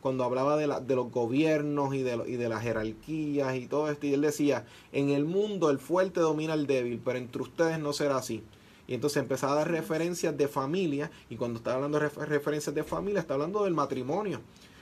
[0.00, 3.90] cuando hablaba de, la, de los gobiernos y de, y de las jerarquías y todo
[3.90, 7.78] esto, y él decía, en el mundo el fuerte domina al débil, pero entre ustedes
[7.78, 8.42] no será así.
[8.90, 12.82] Y entonces empezaba a dar referencias de familia, y cuando está hablando de referencias de
[12.82, 14.40] familia, está hablando del matrimonio.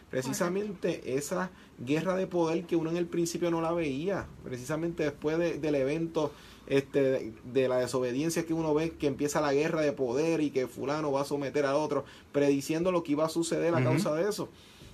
[0.08, 5.36] Precisamente esa guerra de poder que uno en el principio no la veía, precisamente después
[5.38, 6.32] del evento
[6.66, 10.68] este, de, la desobediencia que uno ve que empieza la guerra de poder y que
[10.68, 14.26] fulano va a someter a otro, prediciendo lo que iba a suceder a causa de
[14.26, 14.48] eso.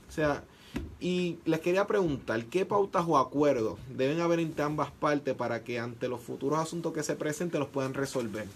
[0.09, 0.43] O sea,
[0.99, 5.79] y les quería preguntar, ¿qué pautas o acuerdos deben haber entre ambas partes para que
[5.79, 8.49] ante los futuros asuntos que se presenten los puedan resolver?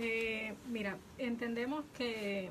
[0.00, 2.50] Eh, mira, entendemos que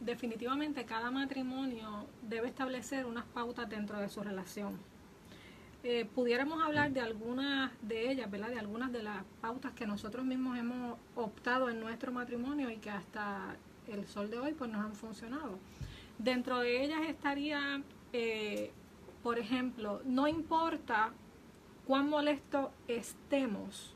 [0.00, 4.76] definitivamente cada matrimonio debe establecer unas pautas dentro de su relación.
[5.84, 8.48] Eh, pudiéramos hablar de algunas de ellas, ¿verdad?
[8.48, 12.90] De algunas de las pautas que nosotros mismos hemos optado en nuestro matrimonio y que
[12.90, 13.54] hasta
[13.86, 15.60] el sol de hoy pues nos han funcionado.
[16.18, 17.80] Dentro de ellas estaría,
[18.12, 18.72] eh,
[19.22, 21.12] por ejemplo, no importa
[21.86, 23.94] cuán molesto estemos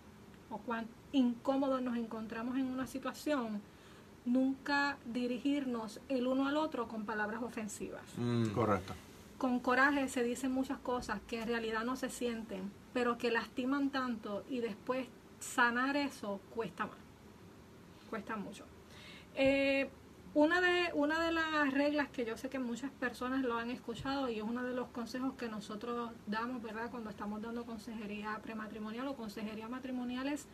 [0.50, 3.60] o cuán incómodos nos encontramos en una situación,
[4.24, 8.02] nunca dirigirnos el uno al otro con palabras ofensivas.
[8.16, 8.94] Mm, correcto.
[9.38, 13.90] Con coraje se dicen muchas cosas que en realidad no se sienten, pero que lastiman
[13.90, 15.06] tanto y después
[15.38, 16.96] sanar eso cuesta más.
[18.10, 18.64] Cuesta mucho.
[19.34, 19.88] Eh,
[20.32, 24.28] Una de, una de las reglas que yo sé que muchas personas lo han escuchado
[24.28, 26.88] y es uno de los consejos que nosotros damos, ¿verdad?
[26.88, 30.46] Cuando estamos dando consejería prematrimonial o consejería matrimonial es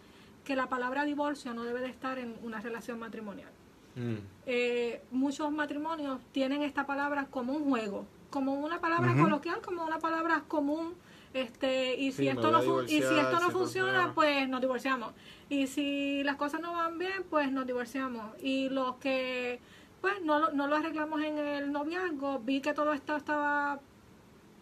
[0.46, 3.50] que la palabra divorcio no debe de estar en una relación matrimonial.
[3.96, 4.14] Mm.
[4.46, 9.98] Eh, muchos matrimonios tienen esta palabra como un juego, como una palabra coloquial, como una
[9.98, 10.94] palabra común.
[11.34, 15.12] Este, y si esto no y si esto no funciona, pues nos divorciamos.
[15.50, 18.24] Y si las cosas no van bien, pues nos divorciamos.
[18.40, 19.60] Y los que
[20.00, 23.80] pues no, no lo arreglamos en el noviazgo, vi que todo esto estaba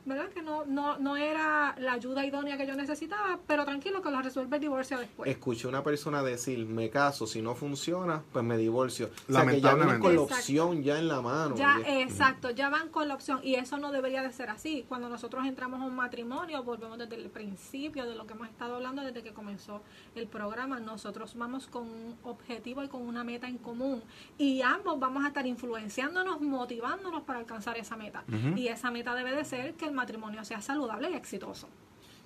[0.04, 0.28] ¿verdad?
[0.28, 4.20] Que no, no, no era la ayuda idónea que yo necesitaba, pero tranquilo que lo
[4.20, 5.30] resuelve el divorcio después.
[5.30, 9.10] Escuché una persona decir, me caso, si no funciona, pues me divorcio.
[9.28, 11.56] O sea, que ya van con la opción ya en la mano.
[11.56, 14.84] Ya, exacto, ya van con la opción y eso no debería de ser así.
[14.88, 18.76] Cuando nosotros entramos a un matrimonio, volvemos desde el principio de lo que hemos estado
[18.76, 19.82] hablando desde que comenzó
[20.14, 24.02] el programa, nosotros vamos con un objetivo y con una meta en común
[24.38, 28.24] y ambos vamos a estar influenciándonos, motivándonos para alcanzar esa meta.
[28.56, 31.68] Y esa meta debe de ser que el matrimonio sea saludable y exitoso.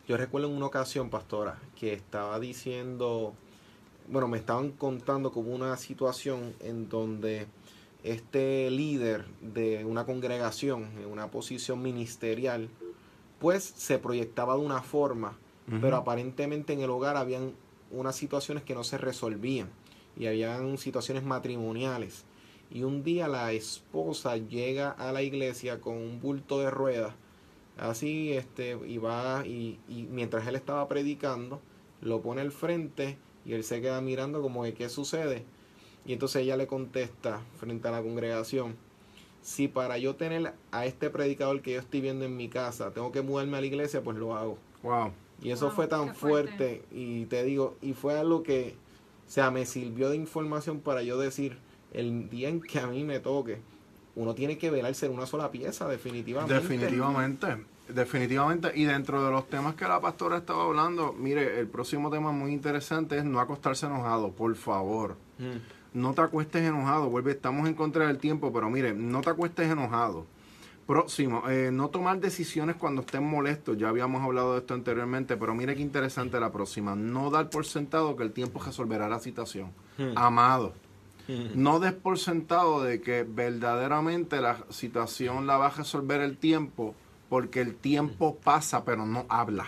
[0.09, 3.35] Yo recuerdo en una ocasión, pastora, que estaba diciendo,
[4.09, 7.47] bueno, me estaban contando como una situación en donde
[8.03, 12.71] este líder de una congregación, en una posición ministerial,
[13.39, 15.37] pues se proyectaba de una forma,
[15.83, 17.53] pero aparentemente en el hogar habían
[17.91, 19.69] unas situaciones que no se resolvían
[20.17, 22.25] y habían situaciones matrimoniales.
[22.71, 27.15] Y un día la esposa llega a la iglesia con un bulto de ruedas
[27.79, 29.79] así, este, y va, y,
[30.11, 31.61] mientras él estaba predicando,
[32.01, 35.45] lo pone al frente y él se queda mirando como que qué sucede.
[36.07, 38.77] Y entonces ella le contesta frente a la congregación,
[39.43, 43.13] si para yo tener a este predicador que yo estoy viendo en mi casa, tengo
[43.13, 44.59] que mudarme a la iglesia, pues lo hago.
[44.83, 45.13] Wow.
[45.43, 46.83] Y eso fue tan fuerte.
[46.91, 48.75] y te digo, y fue algo que,
[49.27, 51.59] o sea, me sirvió de información para yo decir,
[51.93, 53.61] el día en que a mí me toque,
[54.19, 56.53] uno tiene que velar ser una sola pieza, definitivamente.
[56.53, 57.47] Definitivamente,
[57.89, 58.73] definitivamente.
[58.75, 62.53] Y dentro de los temas que la pastora estaba hablando, mire, el próximo tema muy
[62.53, 65.17] interesante es no acostarse enojado, por favor.
[65.39, 66.01] Mm.
[66.01, 69.71] No te acuestes enojado, vuelve, estamos en contra del tiempo, pero mire, no te acuestes
[69.71, 70.27] enojado.
[70.85, 73.79] Próximo, eh, no tomar decisiones cuando estén molestos.
[73.79, 76.97] Ya habíamos hablado de esto anteriormente, pero mire qué interesante la próxima.
[76.97, 79.71] No dar por sentado que el tiempo resolverá la situación.
[79.97, 80.17] Mm.
[80.17, 80.88] Amado
[81.55, 86.95] no des por sentado de que verdaderamente la situación la va a resolver el tiempo,
[87.29, 89.67] porque el tiempo pasa pero no habla.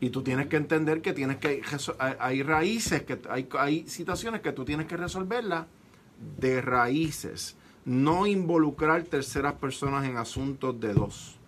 [0.00, 1.62] Y tú tienes que entender que tienes que
[2.18, 5.66] hay raíces, que hay, hay situaciones que tú tienes que resolverlas
[6.38, 7.56] de raíces.
[7.84, 11.38] No involucrar terceras personas en asuntos de dos.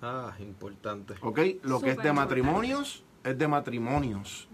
[0.00, 1.14] Ah, importante.
[1.20, 1.38] ¿Ok?
[1.62, 4.48] Lo que es de matrimonios, es de matrimonios.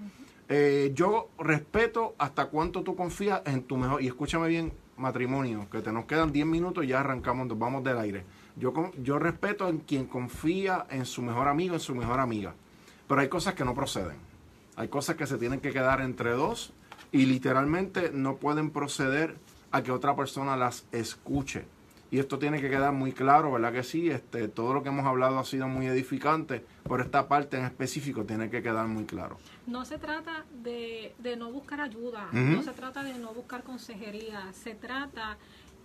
[0.49, 4.03] Eh, yo respeto hasta cuánto tú confías en tu mejor.
[4.03, 7.85] Y escúchame bien, matrimonio, que te nos quedan 10 minutos y ya arrancamos, nos vamos
[7.85, 8.25] del aire.
[8.57, 8.73] Yo,
[9.03, 12.55] yo respeto en quien confía en su mejor amigo, en su mejor amiga.
[13.07, 14.17] Pero hay cosas que no proceden.
[14.77, 16.73] Hay cosas que se tienen que quedar entre dos
[17.13, 19.37] y literalmente no pueden proceder
[19.71, 21.65] a que otra persona las escuche.
[22.11, 24.09] Y esto tiene que quedar muy claro, ¿verdad que sí?
[24.09, 28.25] Este, todo lo que hemos hablado ha sido muy edificante, pero esta parte en específico
[28.25, 29.37] tiene que quedar muy claro.
[29.69, 34.51] No se trata de, de no buscar ayuda, no se trata de no buscar consejería,
[34.55, 35.37] se trata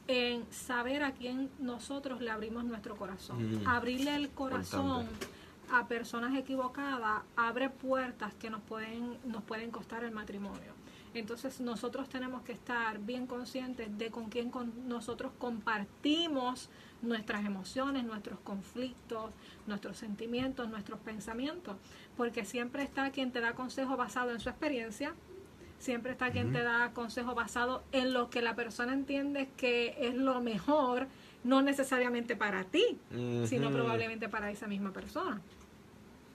[0.07, 3.61] en saber a quién nosotros le abrimos nuestro corazón.
[3.65, 5.07] Abrirle el corazón
[5.71, 10.73] a personas equivocadas abre puertas que nos pueden, nos pueden costar el matrimonio.
[11.13, 16.69] Entonces nosotros tenemos que estar bien conscientes de con quién con nosotros compartimos
[17.01, 19.31] nuestras emociones, nuestros conflictos,
[19.67, 21.75] nuestros sentimientos, nuestros pensamientos,
[22.17, 25.13] porque siempre está quien te da consejo basado en su experiencia,
[25.77, 30.15] siempre está quien te da consejo basado en lo que la persona entiende que es
[30.15, 31.07] lo mejor,
[31.43, 32.97] no necesariamente para ti,
[33.45, 35.41] sino probablemente para esa misma persona.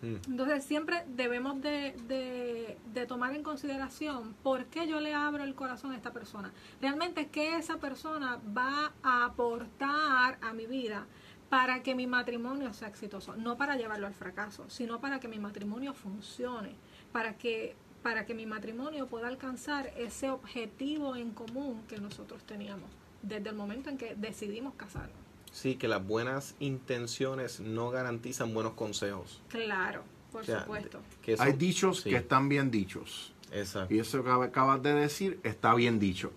[0.03, 0.31] Mm.
[0.31, 5.93] Entonces siempre debemos de, de, tomar en consideración por qué yo le abro el corazón
[5.93, 6.53] a esta persona.
[6.81, 11.07] Realmente qué esa persona va a aportar a mi vida
[11.49, 13.35] para que mi matrimonio sea exitoso.
[13.37, 16.75] No para llevarlo al fracaso, sino para que mi matrimonio funcione,
[17.13, 22.91] para que, para que mi matrimonio pueda alcanzar ese objetivo en común que nosotros teníamos
[23.23, 25.28] desde el momento en que decidimos casarnos.
[25.53, 29.41] Sí, que las buenas intenciones no garantizan buenos consejos.
[29.49, 31.01] Claro, por supuesto.
[31.39, 33.33] Hay dichos que están bien dichos.
[33.53, 33.95] Exacto.
[33.95, 36.33] Y eso que acabas de decir está bien dicho.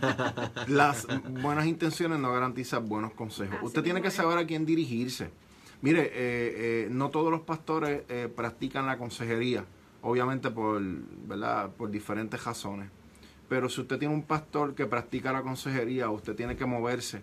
[0.68, 1.06] Las
[1.40, 3.58] buenas intenciones no garantizan buenos consejos.
[3.62, 5.30] Usted tiene que saber a quién dirigirse.
[5.80, 9.64] Mire, eh, eh, no todos los pastores eh, practican la consejería,
[10.02, 11.70] obviamente por, ¿verdad?
[11.70, 12.88] por diferentes razones.
[13.48, 17.22] Pero si usted tiene un pastor que practica la consejería, usted tiene que moverse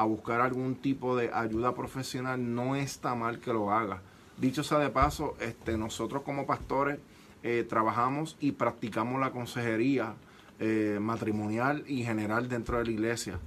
[0.00, 4.00] a buscar algún tipo de ayuda profesional, no está mal que lo haga.
[4.38, 6.98] Dicho sea de paso, este, nosotros como pastores
[7.42, 10.14] eh, trabajamos y practicamos la consejería
[10.58, 13.38] eh, matrimonial y general dentro de la iglesia,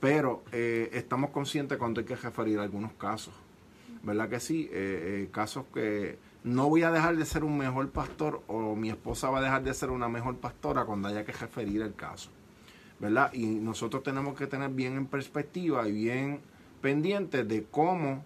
[0.00, 3.32] pero eh, estamos conscientes cuando hay que referir algunos casos.
[4.02, 4.68] ¿Verdad que sí?
[5.30, 9.38] casos que no voy a dejar de ser un mejor pastor o mi esposa va
[9.38, 12.30] a dejar de ser una mejor pastora cuando haya que referir el caso.
[13.00, 13.32] ¿Verdad?
[13.32, 16.40] Y nosotros tenemos que tener bien en perspectiva y bien
[16.80, 18.22] pendientes de cómo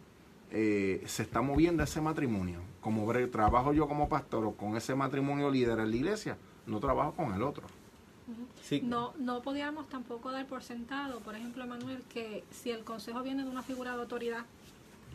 [0.51, 2.61] eh, se está moviendo ese matrimonio.
[2.81, 7.12] Como trabajo yo como pastor o con ese matrimonio líder en la iglesia, no trabajo
[7.12, 7.66] con el otro.
[8.83, 13.45] No, no podíamos tampoco dar por sentado, por ejemplo, Manuel, que si el consejo viene
[13.45, 14.47] de una figura de autoridad,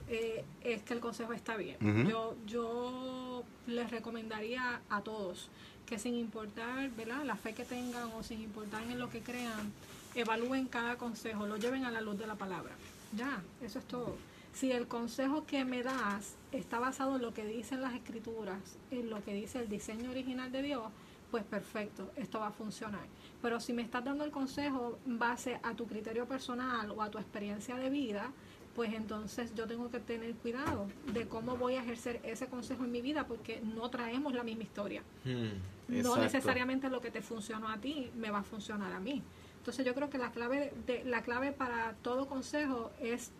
[0.10, 1.78] eh, es que el consejo está bien.
[2.07, 5.49] Yo yo les recomendaría a todos
[5.86, 7.24] que sin importar ¿verdad?
[7.26, 9.72] la fe que tengan o sin importar en lo que crean,
[10.14, 12.74] evalúen cada consejo, lo lleven a la luz de la palabra.
[13.16, 14.16] Ya, eso es todo.
[14.53, 19.10] Si el consejo que me das está basado en lo que dicen las escrituras, en
[19.10, 20.84] lo que dice el diseño original de Dios,
[21.32, 23.05] pues perfecto, esto va a funcionar.
[23.41, 27.10] Pero si me estás dando el consejo en base a tu criterio personal o a
[27.10, 28.32] tu experiencia de vida,
[28.80, 32.93] pues entonces yo tengo que tener cuidado de cómo voy a ejercer ese consejo en
[32.93, 35.03] mi vida porque no traemos la misma historia.
[35.25, 39.21] Hmm, no necesariamente lo que te funcionó a ti me va a funcionar a mí.
[39.57, 43.32] Entonces yo creo que la clave de, la clave para todo consejo es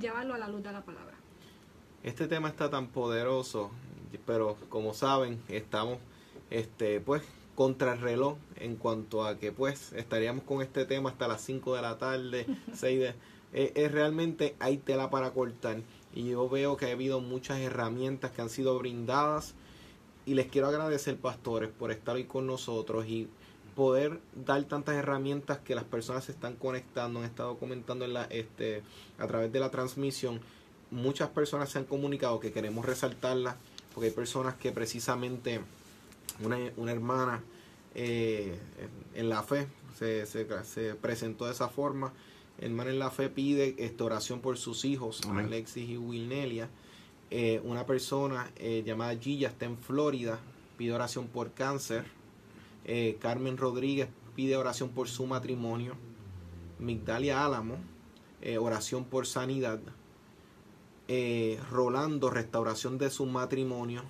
[0.00, 1.16] llevarlo a la luz de la palabra.
[2.04, 3.72] Este tema está tan poderoso,
[4.26, 5.98] pero como saben, estamos
[6.50, 7.24] este pues
[7.56, 11.74] contra el reloj en cuanto a que pues estaríamos con este tema hasta las 5
[11.74, 13.14] de la tarde, 6 de
[13.52, 15.82] eh, es realmente hay tela para cortar.
[16.14, 19.54] Y yo veo que ha habido muchas herramientas que han sido brindadas.
[20.24, 23.28] Y les quiero agradecer pastores por estar hoy con nosotros y
[23.74, 28.24] poder dar tantas herramientas que las personas se están conectando, han estado comentando en la,
[28.24, 28.82] este,
[29.18, 30.40] a través de la transmisión.
[30.90, 33.56] Muchas personas se han comunicado que queremos resaltarlas
[33.94, 35.60] porque hay personas que precisamente
[36.42, 37.42] una, una hermana
[37.94, 38.58] eh,
[39.14, 39.66] en la fe
[39.98, 42.12] se, se presentó de esa forma
[42.58, 46.68] Hermana en la Fe pide esta oración por sus hijos, Alexis y Wilnelia.
[47.30, 50.38] Eh, una persona eh, llamada Gilla está en Florida,
[50.76, 52.04] pide oración por cáncer.
[52.84, 55.94] Eh, Carmen Rodríguez pide oración por su matrimonio.
[56.78, 57.76] Migdalia Álamo,
[58.60, 59.80] oración por sanidad.
[61.70, 64.02] Rolando, restauración de su matrimonio.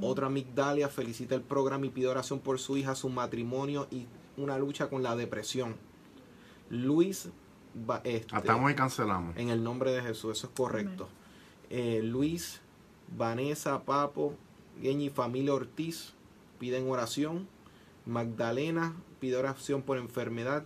[0.00, 4.06] Otra Migdalia felicita el programa y pide oración por su hija, su matrimonio y
[4.36, 5.76] una lucha con la depresión.
[6.74, 7.28] Luis.
[8.04, 9.36] Este, Atamos y cancelamos.
[9.36, 11.08] En el nombre de Jesús, eso es correcto.
[11.70, 12.60] Eh, Luis,
[13.16, 14.34] Vanessa, Papo,
[14.80, 16.14] Geñi, familia Ortiz
[16.58, 17.48] piden oración.
[18.06, 20.64] Magdalena pide oración por enfermedad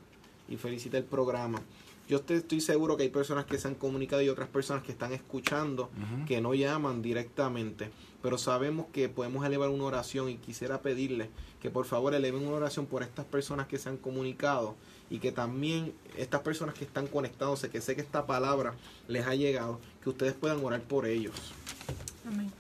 [0.48, 1.60] y felicita el programa.
[2.08, 5.12] Yo estoy seguro que hay personas que se han comunicado y otras personas que están
[5.12, 5.90] escuchando
[6.26, 7.90] que no llaman directamente,
[8.22, 11.28] pero sabemos que podemos elevar una oración y quisiera pedirle
[11.60, 14.74] que por favor eleven una oración por estas personas que se han comunicado
[15.10, 18.74] y que también estas personas que están conectándose, que sé que esta palabra
[19.06, 21.34] les ha llegado, que ustedes puedan orar por ellos.
[22.26, 22.50] Amén.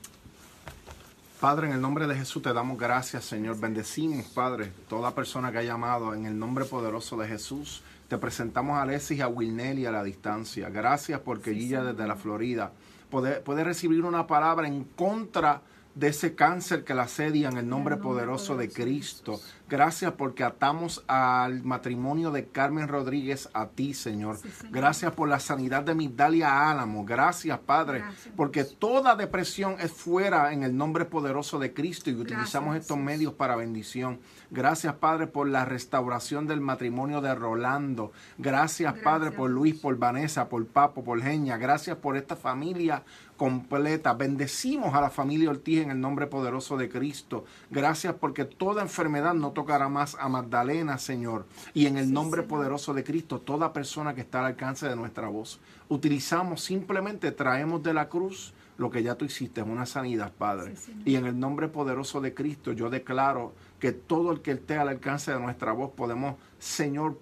[1.40, 3.60] Padre, en el nombre de Jesús te damos gracias, Señor.
[3.60, 7.82] Bendecimos, Padre, toda persona que ha llamado en el nombre poderoso de Jesús.
[8.08, 10.70] Te presentamos a Alexis y a Wilnelli a la distancia.
[10.70, 12.72] Gracias porque ella desde la Florida
[13.10, 15.62] puede, puede recibir una palabra en contra
[15.98, 19.40] de ese cáncer que la asedia en el nombre, poderoso, de Cristo.
[19.68, 24.38] Gracias porque atamos al matrimonio de Carmen Rodríguez a ti, Señor.
[24.70, 27.04] Gracias por la sanidad de Migdalia Álamo.
[27.04, 28.04] Gracias, Padre,
[28.36, 33.32] porque toda depresión es fuera en el nombre poderoso de Cristo y utilizamos estos medios
[33.32, 34.20] para bendición.
[34.50, 38.12] Gracias, Padre, por la restauración del matrimonio de Rolando.
[38.38, 41.58] Gracias, Padre, por Luis, por Vanessa, por Papo, por Genia.
[41.58, 43.02] Gracias por esta familia
[43.36, 44.14] completa.
[44.14, 47.44] Bendecimos a la familia Ortiz en el nombre poderoso de Cristo.
[47.70, 51.46] Gracias porque toda enfermedad no tocará más a Magdalena, Señor.
[51.74, 55.28] Y en el nombre poderoso de Cristo, toda persona que está al alcance de nuestra
[55.28, 55.60] voz.
[55.90, 60.74] Utilizamos, simplemente traemos de la cruz lo que ya tú hiciste, es una sanidad, Padre.
[61.04, 64.88] y en el nombre poderoso de Cristo, yo declaro que todo el que esté al
[64.88, 67.18] alcance de nuestra voz podemos, Señor,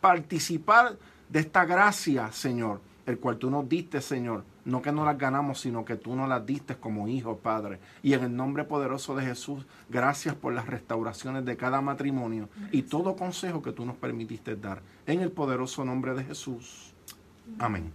[0.00, 0.96] participar
[1.28, 5.60] de esta gracia, Señor, el cual tú nos diste, Señor no que no las ganamos,
[5.60, 7.78] sino que tú nos las diste como hijo, Padre.
[8.02, 12.82] Y en el nombre poderoso de Jesús, gracias por las restauraciones de cada matrimonio y
[12.82, 14.82] todo consejo que tú nos permitiste dar.
[15.06, 16.94] En el poderoso nombre de Jesús.
[17.58, 17.92] Amén.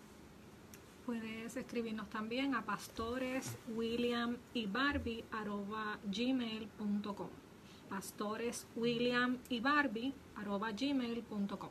[1.55, 5.25] Puedes escribirnos también a pastores William y Barbie
[6.05, 7.29] gmail.com.
[7.89, 11.71] Pastores William y Barbie gmail.com.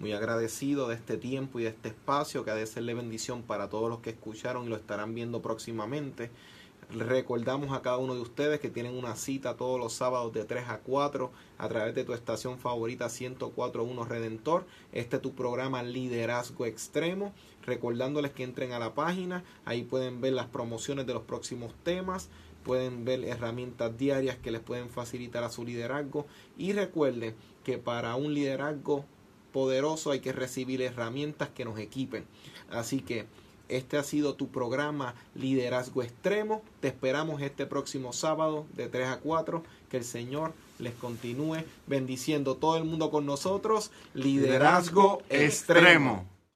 [0.00, 3.68] Muy agradecido de este tiempo y de este espacio que ha de serle bendición para
[3.68, 6.32] todos los que escucharon y lo estarán viendo próximamente.
[6.90, 10.68] Recordamos a cada uno de ustedes que tienen una cita todos los sábados de 3
[10.70, 14.66] a 4 a través de tu estación favorita 1041 Redentor.
[14.90, 17.32] Este es tu programa Liderazgo Extremo.
[17.66, 22.28] Recordándoles que entren a la página, ahí pueden ver las promociones de los próximos temas,
[22.64, 26.26] pueden ver herramientas diarias que les pueden facilitar a su liderazgo
[26.58, 27.34] y recuerden
[27.64, 29.04] que para un liderazgo
[29.52, 32.24] poderoso hay que recibir herramientas que nos equipen.
[32.70, 33.26] Así que
[33.70, 36.62] este ha sido tu programa Liderazgo Extremo.
[36.80, 39.62] Te esperamos este próximo sábado de 3 a 4.
[39.88, 43.92] Que el Señor les continúe bendiciendo todo el mundo con nosotros.
[44.12, 46.26] Liderazgo, Extremo.